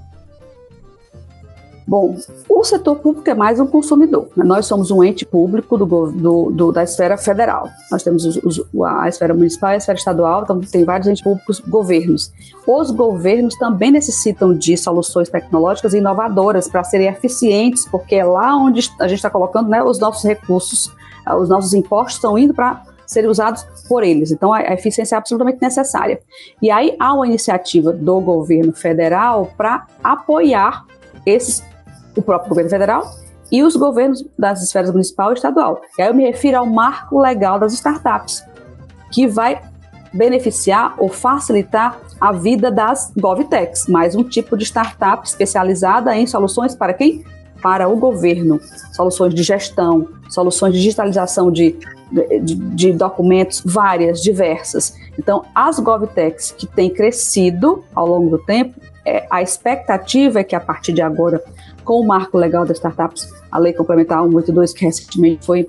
Bom, 1.89 2.15
o 2.47 2.63
setor 2.63 2.97
público 2.97 3.27
é 3.27 3.33
mais 3.33 3.59
um 3.59 3.65
consumidor. 3.65 4.29
Né? 4.37 4.45
Nós 4.45 4.67
somos 4.67 4.91
um 4.91 5.03
ente 5.03 5.25
público 5.25 5.75
do, 5.75 5.87
do, 6.11 6.51
do, 6.51 6.71
da 6.71 6.83
esfera 6.83 7.17
federal. 7.17 7.67
Nós 7.91 8.03
temos 8.03 8.25
os, 8.25 8.37
os, 8.43 8.63
a 8.85 9.09
esfera 9.09 9.33
municipal 9.33 9.71
e 9.71 9.73
a 9.73 9.77
esfera 9.77 9.97
estadual, 9.97 10.43
então 10.43 10.61
tem 10.61 10.85
vários 10.85 11.07
entes 11.07 11.23
públicos, 11.23 11.59
governos. 11.59 12.31
Os 12.67 12.91
governos 12.91 13.55
também 13.55 13.89
necessitam 13.89 14.53
de 14.53 14.77
soluções 14.77 15.29
tecnológicas 15.29 15.95
inovadoras 15.95 16.67
para 16.67 16.83
serem 16.83 17.07
eficientes, 17.07 17.87
porque 17.89 18.17
é 18.17 18.23
lá 18.23 18.55
onde 18.55 18.87
a 18.99 19.07
gente 19.07 19.17
está 19.17 19.31
colocando 19.31 19.67
né, 19.67 19.81
os 19.81 19.97
nossos 19.97 20.23
recursos, 20.23 20.93
ah, 21.25 21.37
os 21.37 21.49
nossos 21.49 21.73
impostos 21.73 22.17
estão 22.17 22.37
indo 22.37 22.53
para 22.53 22.83
serem 23.07 23.31
usados 23.31 23.65
por 23.87 24.03
eles. 24.03 24.29
Então, 24.31 24.53
a 24.53 24.61
eficiência 24.75 25.15
é 25.15 25.17
absolutamente 25.17 25.57
necessária. 25.59 26.21
E 26.61 26.69
aí 26.69 26.95
há 26.99 27.15
uma 27.15 27.25
iniciativa 27.25 27.91
do 27.91 28.21
governo 28.21 28.73
federal 28.73 29.51
para 29.57 29.87
apoiar 30.03 30.85
esses 31.25 31.63
o 32.19 32.23
próprio 32.23 32.49
governo 32.49 32.69
federal 32.69 33.09
e 33.51 33.63
os 33.63 33.75
governos 33.75 34.23
das 34.37 34.61
esferas 34.61 34.91
municipal 34.91 35.31
e 35.31 35.33
estadual. 35.33 35.81
E 35.97 36.01
aí 36.01 36.07
eu 36.07 36.13
me 36.13 36.25
refiro 36.25 36.57
ao 36.57 36.65
marco 36.65 37.19
legal 37.19 37.59
das 37.59 37.73
startups, 37.73 38.43
que 39.11 39.27
vai 39.27 39.61
beneficiar 40.13 40.95
ou 40.97 41.09
facilitar 41.09 41.99
a 42.19 42.31
vida 42.31 42.71
das 42.71 43.11
GovTechs, 43.15 43.87
mais 43.87 44.15
um 44.15 44.23
tipo 44.23 44.57
de 44.57 44.65
startup 44.65 45.27
especializada 45.27 46.15
em 46.15 46.27
soluções 46.27 46.75
para 46.75 46.93
quem? 46.93 47.23
Para 47.61 47.87
o 47.87 47.95
governo. 47.95 48.59
Soluções 48.91 49.33
de 49.33 49.43
gestão, 49.43 50.07
soluções 50.29 50.73
de 50.73 50.79
digitalização 50.79 51.51
de, 51.51 51.77
de, 52.41 52.55
de 52.55 52.93
documentos 52.93 53.61
várias, 53.65 54.21
diversas. 54.21 54.95
Então, 55.17 55.45
as 55.53 55.79
GovTechs 55.79 56.51
que 56.51 56.65
têm 56.65 56.89
crescido 56.89 57.83
ao 57.93 58.07
longo 58.07 58.29
do 58.29 58.43
tempo, 58.43 58.79
é, 59.05 59.25
a 59.29 59.41
expectativa 59.41 60.39
é 60.39 60.43
que 60.43 60.55
a 60.55 60.59
partir 60.59 60.93
de 60.93 61.01
agora 61.01 61.41
com 61.89 62.01
o 62.01 62.05
marco 62.05 62.37
legal 62.37 62.67
das 62.67 62.77
startups, 62.77 63.33
a 63.51 63.57
lei 63.57 63.73
complementar 63.73 64.19
182, 64.19 64.73
que 64.73 64.85
recentemente 64.85 65.43
foi 65.43 65.67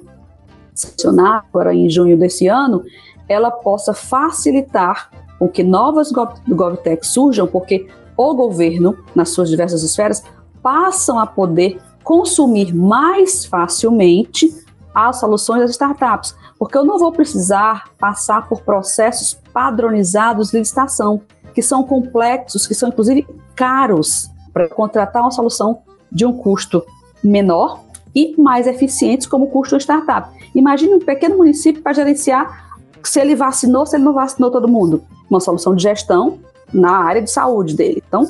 sancionada, 0.75 1.47
agora 1.49 1.75
em 1.75 1.89
junho 1.89 2.19
desse 2.19 2.47
ano, 2.47 2.83
ela 3.27 3.51
possa 3.51 3.95
facilitar 3.95 5.11
com 5.39 5.49
que 5.49 5.63
novas 5.63 6.13
GovTech 6.13 7.07
surjam, 7.07 7.47
porque 7.47 7.89
o 8.19 8.35
governo, 8.35 8.99
nas 9.15 9.31
suas 9.31 9.49
diversas 9.49 9.83
esferas, 9.83 10.23
passam 10.63 11.19
a 11.19 11.27
poder 11.27 11.81
consumir 12.05 12.75
mais 12.75 13.47
facilmente 13.47 14.47
as 14.95 15.21
soluções 15.21 15.63
das 15.63 15.71
startups, 15.71 16.37
porque 16.59 16.77
eu 16.77 16.85
não 16.85 16.99
vou 16.99 17.13
precisar 17.13 17.85
passar 17.99 18.47
por 18.47 18.61
processos 18.61 19.41
padronizados 19.55 20.51
de 20.51 20.59
licitação, 20.59 21.23
que 21.55 21.63
são 21.63 21.83
complexos, 21.83 22.67
que 22.67 22.75
são 22.75 22.91
inclusive 22.91 23.27
caros 23.57 24.31
para 24.53 24.69
contratar 24.69 25.23
uma 25.23 25.31
solução 25.31 25.83
de 26.11 26.27
um 26.27 26.33
custo 26.33 26.85
menor 27.23 27.81
e 28.15 28.35
mais 28.41 28.67
eficientes 28.67 29.27
como 29.27 29.49
custo 29.49 29.75
da 29.75 29.81
startup. 29.81 30.29
Imagine 30.55 30.95
um 30.95 30.99
pequeno 30.99 31.37
município 31.37 31.83
para 31.83 31.93
gerenciar 31.93 32.71
se 33.03 33.21
ele 33.21 33.35
vacinou, 33.35 33.87
se 33.87 33.97
ele 33.97 34.05
não 34.05 34.13
vacinou 34.13 34.51
todo 34.51 34.69
mundo. 34.69 35.03
Uma 35.29 35.41
solução 35.41 35.75
de 35.75 35.83
gestão 35.83 36.39
na 36.73 37.05
área 37.05 37.23
de 37.23 37.31
saúde 37.31 37.75
dele. 37.75 38.03
Então, 38.07 38.27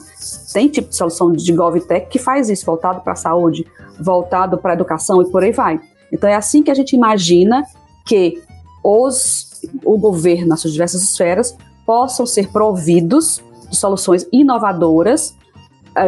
tem 0.52 0.68
tipo 0.68 0.88
de 0.88 0.96
solução 0.96 1.32
de 1.32 1.52
GovTech 1.52 2.08
que 2.08 2.18
faz 2.18 2.48
isso, 2.48 2.64
voltado 2.64 3.00
para 3.00 3.12
a 3.12 3.16
saúde, 3.16 3.66
voltado 3.98 4.58
para 4.58 4.72
a 4.72 4.74
educação 4.74 5.20
e 5.22 5.30
por 5.30 5.42
aí 5.42 5.52
vai. 5.52 5.80
Então, 6.12 6.28
é 6.28 6.34
assim 6.34 6.62
que 6.62 6.70
a 6.70 6.74
gente 6.74 6.94
imagina 6.94 7.64
que 8.06 8.42
os, 8.82 9.60
o 9.84 9.98
governo, 9.98 10.48
nas 10.48 10.60
suas 10.60 10.72
diversas 10.72 11.02
esferas, 11.02 11.56
possam 11.86 12.24
ser 12.24 12.50
providos 12.50 13.42
de 13.68 13.76
soluções 13.76 14.26
inovadoras 14.32 15.34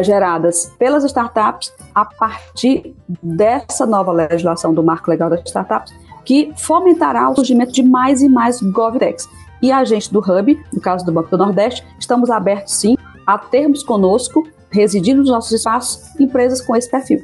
geradas 0.01 0.73
pelas 0.77 1.03
startups 1.03 1.73
a 1.93 2.05
partir 2.05 2.95
dessa 3.21 3.85
nova 3.85 4.11
legislação 4.11 4.73
do 4.73 4.83
marco 4.83 5.09
legal 5.09 5.29
das 5.29 5.41
startups, 5.45 5.93
que 6.25 6.53
fomentará 6.57 7.29
o 7.29 7.35
surgimento 7.35 7.71
de 7.71 7.83
mais 7.83 8.21
e 8.21 8.29
mais 8.29 8.61
GovTechs. 8.61 9.27
E 9.61 9.71
a 9.71 9.83
gente 9.83 10.11
do 10.11 10.19
Hub, 10.19 10.61
no 10.73 10.81
caso 10.81 11.05
do 11.05 11.11
Banco 11.11 11.29
do 11.29 11.37
Nordeste, 11.37 11.85
estamos 11.99 12.29
abertos 12.29 12.73
sim 12.73 12.97
a 13.25 13.37
termos 13.37 13.83
conosco, 13.83 14.45
residindo 14.69 15.19
nos 15.19 15.29
nossos 15.29 15.51
espaços, 15.51 16.19
empresas 16.19 16.61
com 16.61 16.75
esse 16.75 16.89
perfil. 16.89 17.19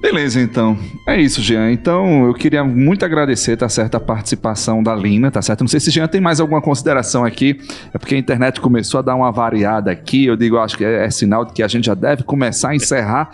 Beleza, 0.00 0.40
então. 0.40 0.78
É 1.06 1.20
isso, 1.20 1.42
Jean. 1.42 1.70
Então, 1.70 2.26
eu 2.26 2.34
queria 2.34 2.64
muito 2.64 3.04
agradecer, 3.04 3.56
tá 3.56 3.68
certo, 3.68 3.96
a 3.96 4.00
participação 4.00 4.82
da 4.82 4.94
Lina, 4.94 5.30
tá 5.30 5.42
certo? 5.42 5.60
Não 5.60 5.68
sei 5.68 5.80
se 5.80 5.90
Jean 5.90 6.06
tem 6.06 6.20
mais 6.20 6.40
alguma 6.40 6.62
consideração 6.62 7.24
aqui, 7.24 7.60
é 7.92 7.98
porque 7.98 8.14
a 8.14 8.18
internet 8.18 8.60
começou 8.60 8.98
a 8.98 9.02
dar 9.02 9.14
uma 9.14 9.30
variada 9.30 9.90
aqui. 9.90 10.26
Eu 10.26 10.36
digo, 10.36 10.58
acho 10.58 10.76
que 10.76 10.84
é, 10.84 11.04
é 11.04 11.10
sinal 11.10 11.44
de 11.44 11.52
que 11.52 11.62
a 11.62 11.68
gente 11.68 11.86
já 11.86 11.94
deve 11.94 12.22
começar 12.22 12.70
a 12.70 12.76
encerrar 12.76 13.30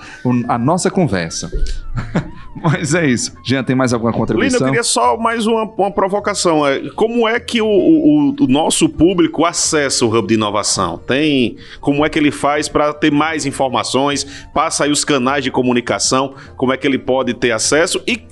a 0.49 0.59
nossa 0.59 0.91
conversa. 0.91 1.51
Mas 2.63 2.95
é 2.95 3.07
isso. 3.07 3.33
Jean, 3.43 3.65
tem 3.65 3.75
mais 3.75 3.93
alguma 3.93 4.13
contribuição? 4.13 4.59
Lina, 4.59 4.69
eu 4.69 4.73
queria 4.73 4.85
só 4.85 5.17
mais 5.17 5.47
uma, 5.47 5.65
uma 5.65 5.91
provocação. 5.91 6.67
É, 6.67 6.81
como 6.91 7.27
é 7.27 7.41
que 7.41 7.61
o, 7.61 7.67
o, 7.67 8.37
o, 8.41 8.47
nosso 8.47 8.89
público 8.89 9.45
acessa 9.45 10.05
o 10.05 10.17
Hub 10.17 10.29
de 10.29 10.35
Inovação? 10.35 10.99
Tem 10.99 11.57
como 11.81 12.05
é 12.05 12.09
que 12.09 12.19
ele 12.19 12.31
faz 12.31 12.69
para 12.69 12.93
ter 12.93 13.11
mais 13.11 13.47
informações? 13.47 14.47
Passa 14.55 14.85
aí 14.85 14.91
os 14.91 15.05
canais 15.05 15.43
de 15.43 15.51
comunicação, 15.51 16.35
como 16.57 16.73
é 16.73 16.77
que 16.77 16.87
ele 16.87 16.99
pode 16.99 17.35
ter 17.35 17.53
acesso 17.53 18.03
e 18.07 18.27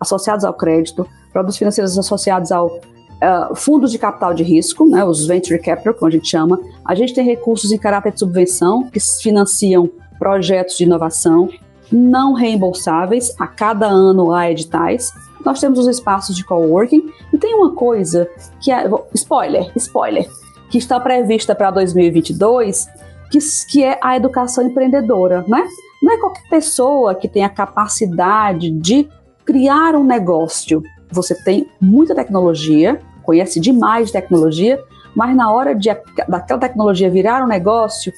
associados 0.00 0.44
ao 0.44 0.52
crédito, 0.52 1.06
produtos 1.32 1.56
financeiros 1.56 1.98
associados 1.98 2.52
ao 2.52 2.66
uh, 2.66 3.54
fundos 3.54 3.90
de 3.90 3.98
capital 3.98 4.34
de 4.34 4.42
risco, 4.42 4.86
né, 4.86 5.04
os 5.04 5.26
venture 5.26 5.58
capital, 5.58 5.94
como 5.94 6.08
a 6.08 6.10
gente 6.10 6.28
chama. 6.28 6.58
A 6.84 6.94
gente 6.94 7.14
tem 7.14 7.24
recursos 7.24 7.72
em 7.72 7.78
caráter 7.78 8.12
de 8.12 8.18
subvenção 8.18 8.84
que 8.90 9.00
financiam 9.22 9.88
projetos 10.18 10.76
de 10.76 10.84
inovação 10.84 11.48
não 11.90 12.32
reembolsáveis. 12.32 13.34
A 13.38 13.46
cada 13.46 13.86
ano 13.86 14.32
há 14.32 14.50
editais. 14.50 15.12
Nós 15.46 15.60
temos 15.60 15.78
os 15.78 15.86
espaços 15.86 16.34
de 16.34 16.44
coworking 16.44 17.08
e 17.32 17.38
tem 17.38 17.54
uma 17.54 17.72
coisa 17.72 18.28
que 18.60 18.72
é 18.72 18.84
spoiler, 19.14 19.70
spoiler, 19.76 20.28
que 20.68 20.76
está 20.76 20.98
prevista 20.98 21.54
para 21.54 21.70
2022, 21.70 22.88
que, 23.30 23.38
que 23.70 23.84
é 23.84 23.96
a 24.02 24.16
educação 24.16 24.66
empreendedora, 24.66 25.44
né? 25.46 25.64
Não 26.02 26.12
é 26.12 26.18
qualquer 26.18 26.42
pessoa 26.50 27.14
que 27.14 27.28
tem 27.28 27.44
a 27.44 27.48
capacidade 27.48 28.72
de 28.72 29.08
criar 29.44 29.94
um 29.94 30.02
negócio. 30.02 30.82
Você 31.12 31.32
tem 31.44 31.70
muita 31.80 32.12
tecnologia, 32.12 33.00
conhece 33.22 33.60
demais 33.60 34.08
de 34.08 34.14
tecnologia, 34.14 34.82
mas 35.14 35.36
na 35.36 35.52
hora 35.52 35.76
de 35.76 35.88
daquela 36.26 36.58
tecnologia 36.58 37.08
virar 37.08 37.44
um 37.44 37.46
negócio, 37.46 38.12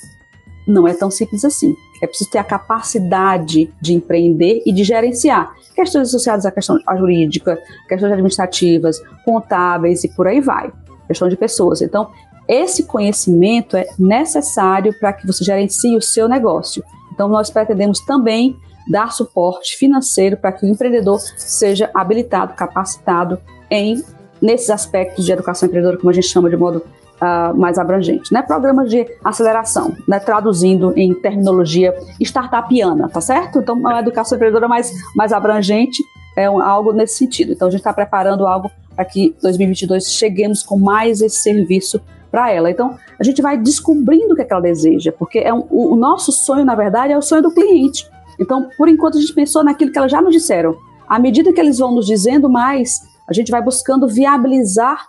não 0.66 0.89
é 0.89 0.95
tão 0.95 1.11
simples 1.11 1.45
assim. 1.45 1.76
É 2.03 2.07
preciso 2.07 2.30
ter 2.30 2.38
a 2.38 2.44
capacidade 2.44 3.72
de 3.80 3.94
empreender 3.94 4.62
e 4.64 4.72
de 4.72 4.84
gerenciar 4.84 5.55
questões 5.74 6.09
associadas 6.09 6.44
à 6.44 6.51
questão 6.51 6.78
jurídica, 6.96 7.59
questões 7.88 8.12
administrativas, 8.12 9.01
contábeis 9.24 10.03
e 10.05 10.09
por 10.09 10.26
aí 10.26 10.40
vai. 10.40 10.72
Questão 11.07 11.28
de 11.28 11.36
pessoas. 11.36 11.80
Então, 11.80 12.11
esse 12.49 12.84
conhecimento 12.84 13.76
é 13.76 13.86
necessário 13.99 14.92
para 14.99 15.12
que 15.12 15.26
você 15.26 15.44
gerencie 15.44 15.96
o 15.96 16.03
seu 16.03 16.28
negócio. 16.28 16.82
Então, 17.12 17.28
nós 17.28 17.51
pretendemos 17.51 18.01
também 18.01 18.57
dar 18.88 19.12
suporte 19.12 19.76
financeiro 19.76 20.36
para 20.36 20.51
que 20.51 20.64
o 20.64 20.68
empreendedor 20.68 21.20
seja 21.36 21.90
habilitado, 21.94 22.55
capacitado 22.55 23.38
em 23.70 24.03
nesses 24.40 24.70
aspectos 24.70 25.24
de 25.24 25.32
educação 25.32 25.66
empreendedora, 25.66 25.99
como 25.99 26.11
a 26.11 26.12
gente 26.12 26.26
chama 26.26 26.49
de 26.49 26.57
modo 26.57 26.82
uh, 27.21 27.57
mais 27.57 27.79
abrangente, 27.79 28.33
né? 28.33 28.43
Programas 28.43 28.91
de 28.91 29.07
aceleração, 29.25 29.97
né? 30.07 30.19
Traduzindo 30.19 30.93
em 30.97 31.14
terminologia 31.14 31.95
startupiana, 32.21 33.09
tá 33.09 33.21
certo? 33.21 33.61
Então, 33.61 33.77
uma 33.77 34.01
educação 34.01 34.37
empreendedora 34.37 34.69
mais, 34.69 34.93
mais 35.14 35.33
abrangente 35.33 36.03
é 36.37 36.49
um, 36.49 36.61
algo 36.61 36.93
nesse 36.93 37.16
sentido. 37.16 37.53
Então, 37.53 37.69
a 37.69 37.71
gente 37.71 37.81
está 37.81 37.93
preparando 37.93 38.47
algo 38.47 38.71
para 38.95 39.05
que 39.05 39.35
2022 39.43 40.12
cheguemos 40.12 40.62
com 40.62 40.79
mais 40.79 41.21
esse 41.21 41.41
serviço 41.41 42.01
para 42.31 42.53
ela. 42.53 42.71
Então, 42.71 42.97
a 43.19 43.25
gente 43.25 43.41
vai 43.41 43.57
descobrindo 43.57 44.33
o 44.33 44.37
que, 44.37 44.43
é 44.43 44.45
que 44.45 44.53
ela 44.53 44.62
deseja, 44.62 45.12
porque 45.12 45.39
é 45.39 45.53
um, 45.53 45.66
o, 45.71 45.95
o 45.95 45.97
nosso 45.97 46.31
sonho, 46.31 46.64
na 46.64 46.75
verdade, 46.75 47.12
é 47.12 47.19
o 47.19 47.23
sonho 47.23 47.43
do 47.43 47.51
cliente. 47.51 48.09
Então, 48.39 48.69
por 48.77 48.89
enquanto, 48.89 49.19
a 49.19 49.21
gente 49.21 49.33
pensou 49.33 49.64
naquilo 49.64 49.91
que 49.91 49.99
elas 49.99 50.12
já 50.12 50.21
nos 50.21 50.33
disseram. 50.33 50.77
À 51.09 51.19
medida 51.19 51.53
que 51.53 51.61
eles 51.61 51.79
vão 51.79 51.95
nos 51.95 52.07
dizendo 52.07 52.49
mais, 52.49 53.01
a 53.29 53.33
gente 53.33 53.51
vai 53.51 53.62
buscando 53.62 54.07
viabilizar 54.07 55.07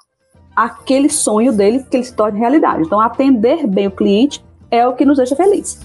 aquele 0.63 1.09
sonho 1.09 1.53
dele 1.53 1.85
que 1.89 1.95
ele 1.95 2.03
se 2.03 2.13
torne 2.13 2.37
realidade. 2.37 2.83
Então, 2.83 2.99
atender 2.99 3.65
bem 3.65 3.87
o 3.87 3.91
cliente 3.91 4.43
é 4.69 4.85
o 4.85 4.93
que 4.93 5.05
nos 5.05 5.17
deixa 5.17 5.35
feliz. 5.35 5.79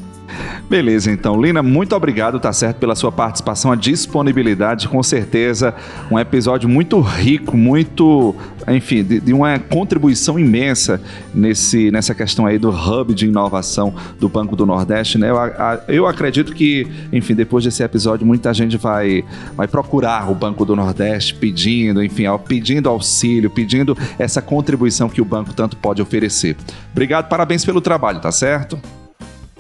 Beleza, 0.68 1.10
então, 1.10 1.40
Lina, 1.40 1.62
muito 1.62 1.94
obrigado, 1.94 2.40
tá 2.40 2.52
certo, 2.52 2.78
pela 2.78 2.94
sua 2.94 3.12
participação, 3.12 3.70
a 3.70 3.76
disponibilidade, 3.76 4.88
com 4.88 5.02
certeza, 5.02 5.74
um 6.10 6.18
episódio 6.18 6.68
muito 6.68 7.00
rico, 7.00 7.56
muito, 7.56 8.34
enfim, 8.66 9.04
de, 9.04 9.20
de, 9.20 9.32
uma 9.32 9.58
contribuição 9.58 10.38
imensa 10.38 11.00
nesse, 11.34 11.90
nessa 11.90 12.14
questão 12.14 12.46
aí 12.46 12.58
do 12.58 12.70
hub 12.70 13.14
de 13.14 13.26
inovação 13.26 13.94
do 14.18 14.28
Banco 14.28 14.56
do 14.56 14.64
Nordeste, 14.64 15.18
né? 15.18 15.30
Eu, 15.30 15.38
a, 15.38 15.80
eu 15.86 16.06
acredito 16.06 16.54
que, 16.54 16.86
enfim, 17.12 17.34
depois 17.34 17.62
desse 17.64 17.82
episódio, 17.82 18.26
muita 18.26 18.52
gente 18.54 18.76
vai, 18.76 19.22
vai 19.54 19.68
procurar 19.68 20.30
o 20.30 20.34
Banco 20.34 20.64
do 20.64 20.74
Nordeste 20.74 21.34
pedindo, 21.34 22.02
enfim, 22.02 22.24
pedindo 22.48 22.88
auxílio, 22.88 23.50
pedindo 23.50 23.96
essa 24.18 24.40
contribuição 24.40 25.08
que 25.08 25.20
o 25.20 25.24
banco 25.24 25.52
tanto 25.52 25.76
pode 25.76 26.00
oferecer. 26.00 26.56
Obrigado, 26.90 27.28
parabéns 27.28 27.64
pelo 27.64 27.80
trabalho, 27.80 28.18
tá 28.18 28.32
certo? 28.32 28.78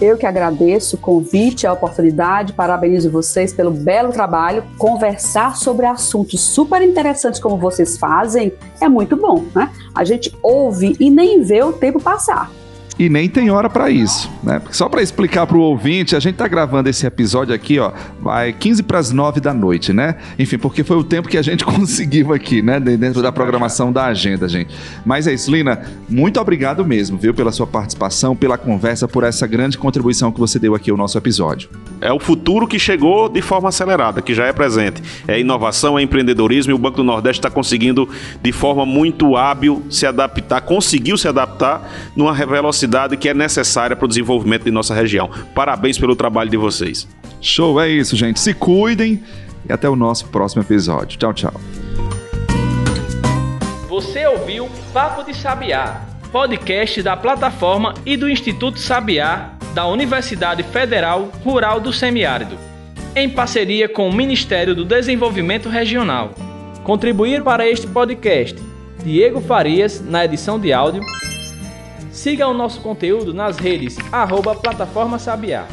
Eu 0.00 0.18
que 0.18 0.26
agradeço 0.26 0.96
o 0.96 0.98
convite, 0.98 1.66
a 1.66 1.72
oportunidade, 1.72 2.52
parabenizo 2.52 3.10
vocês 3.10 3.52
pelo 3.52 3.70
belo 3.70 4.12
trabalho. 4.12 4.64
Conversar 4.76 5.56
sobre 5.56 5.86
assuntos 5.86 6.40
super 6.40 6.82
interessantes 6.82 7.40
como 7.40 7.56
vocês 7.56 7.96
fazem 7.96 8.52
é 8.80 8.88
muito 8.88 9.16
bom, 9.16 9.44
né? 9.54 9.72
A 9.94 10.04
gente 10.04 10.36
ouve 10.42 10.96
e 10.98 11.10
nem 11.10 11.42
vê 11.42 11.62
o 11.62 11.72
tempo 11.72 12.02
passar 12.02 12.50
e 12.98 13.08
nem 13.08 13.28
tem 13.28 13.50
hora 13.50 13.68
para 13.68 13.90
isso, 13.90 14.30
né? 14.42 14.60
Só 14.70 14.88
para 14.88 15.02
explicar 15.02 15.46
para 15.46 15.56
o 15.56 15.60
ouvinte, 15.60 16.14
a 16.14 16.20
gente 16.20 16.36
tá 16.36 16.46
gravando 16.46 16.88
esse 16.88 17.06
episódio 17.06 17.54
aqui, 17.54 17.78
ó, 17.78 17.92
vai 18.20 18.52
15 18.52 18.82
para 18.84 18.98
as 18.98 19.10
9 19.10 19.40
da 19.40 19.52
noite, 19.52 19.92
né? 19.92 20.16
Enfim, 20.38 20.58
porque 20.58 20.84
foi 20.84 20.96
o 20.96 21.04
tempo 21.04 21.28
que 21.28 21.36
a 21.36 21.42
gente 21.42 21.64
conseguiu 21.66 22.32
aqui, 22.32 22.62
né, 22.62 22.78
dentro 22.78 23.20
da 23.22 23.32
programação 23.32 23.92
da 23.92 24.06
agenda, 24.06 24.48
gente. 24.48 24.74
Mas 25.04 25.26
é 25.26 25.34
isso, 25.34 25.50
Lina, 25.50 25.82
muito 26.08 26.40
obrigado 26.40 26.84
mesmo, 26.84 27.18
viu, 27.18 27.34
pela 27.34 27.50
sua 27.52 27.66
participação, 27.66 28.36
pela 28.36 28.56
conversa, 28.56 29.08
por 29.08 29.24
essa 29.24 29.46
grande 29.46 29.76
contribuição 29.76 30.30
que 30.30 30.38
você 30.38 30.58
deu 30.58 30.74
aqui 30.74 30.90
ao 30.90 30.96
nosso 30.96 31.18
episódio. 31.18 31.68
É 32.04 32.12
o 32.12 32.20
futuro 32.20 32.68
que 32.68 32.78
chegou 32.78 33.28
de 33.28 33.40
forma 33.40 33.70
acelerada, 33.70 34.20
que 34.20 34.34
já 34.34 34.46
é 34.46 34.52
presente. 34.52 35.02
É 35.26 35.40
inovação, 35.40 35.98
é 35.98 36.02
empreendedorismo 36.02 36.70
e 36.70 36.74
o 36.74 36.78
Banco 36.78 36.98
do 36.98 37.04
Nordeste 37.04 37.40
está 37.40 37.50
conseguindo 37.50 38.08
de 38.42 38.52
forma 38.52 38.84
muito 38.84 39.36
hábil 39.36 39.82
se 39.88 40.06
adaptar, 40.06 40.60
conseguiu 40.60 41.16
se 41.16 41.26
adaptar 41.26 41.90
numa 42.14 42.32
velocidade 42.32 42.84
velocidade 42.84 43.16
que 43.16 43.28
é 43.28 43.34
necessária 43.34 43.96
para 43.96 44.04
o 44.04 44.08
desenvolvimento 44.08 44.64
de 44.64 44.70
nossa 44.70 44.94
região. 44.94 45.30
Parabéns 45.54 45.98
pelo 45.98 46.14
trabalho 46.14 46.50
de 46.50 46.56
vocês. 46.56 47.08
Show, 47.40 47.80
é 47.80 47.88
isso, 47.88 48.16
gente. 48.16 48.38
Se 48.38 48.52
cuidem 48.52 49.22
e 49.68 49.72
até 49.72 49.88
o 49.88 49.96
nosso 49.96 50.26
próximo 50.26 50.62
episódio. 50.62 51.18
Tchau, 51.18 51.32
tchau. 51.32 51.54
Você 53.88 54.26
ouviu 54.26 54.68
Papo 54.92 55.24
de 55.24 55.34
Sabiá, 55.34 56.02
podcast 56.30 57.02
da 57.02 57.16
plataforma 57.16 57.94
e 58.04 58.16
do 58.16 58.28
Instituto 58.28 58.78
Sabiá 58.78 59.53
da 59.74 59.86
Universidade 59.86 60.62
Federal 60.62 61.30
Rural 61.44 61.80
do 61.80 61.92
Semiárido, 61.92 62.56
em 63.14 63.28
parceria 63.28 63.88
com 63.88 64.08
o 64.08 64.12
Ministério 64.12 64.74
do 64.74 64.84
Desenvolvimento 64.84 65.68
Regional. 65.68 66.30
Contribuir 66.84 67.42
para 67.42 67.68
este 67.68 67.86
podcast 67.86 68.56
Diego 69.02 69.40
Farias 69.40 70.00
na 70.00 70.24
edição 70.24 70.58
de 70.58 70.72
áudio 70.72 71.02
Siga 72.14 72.46
o 72.46 72.54
nosso 72.54 72.80
conteúdo 72.80 73.34
nas 73.34 73.58
redes 73.58 73.96
arroba 74.12 74.54
Plataforma 74.54 75.18
Sabiá. 75.18 75.66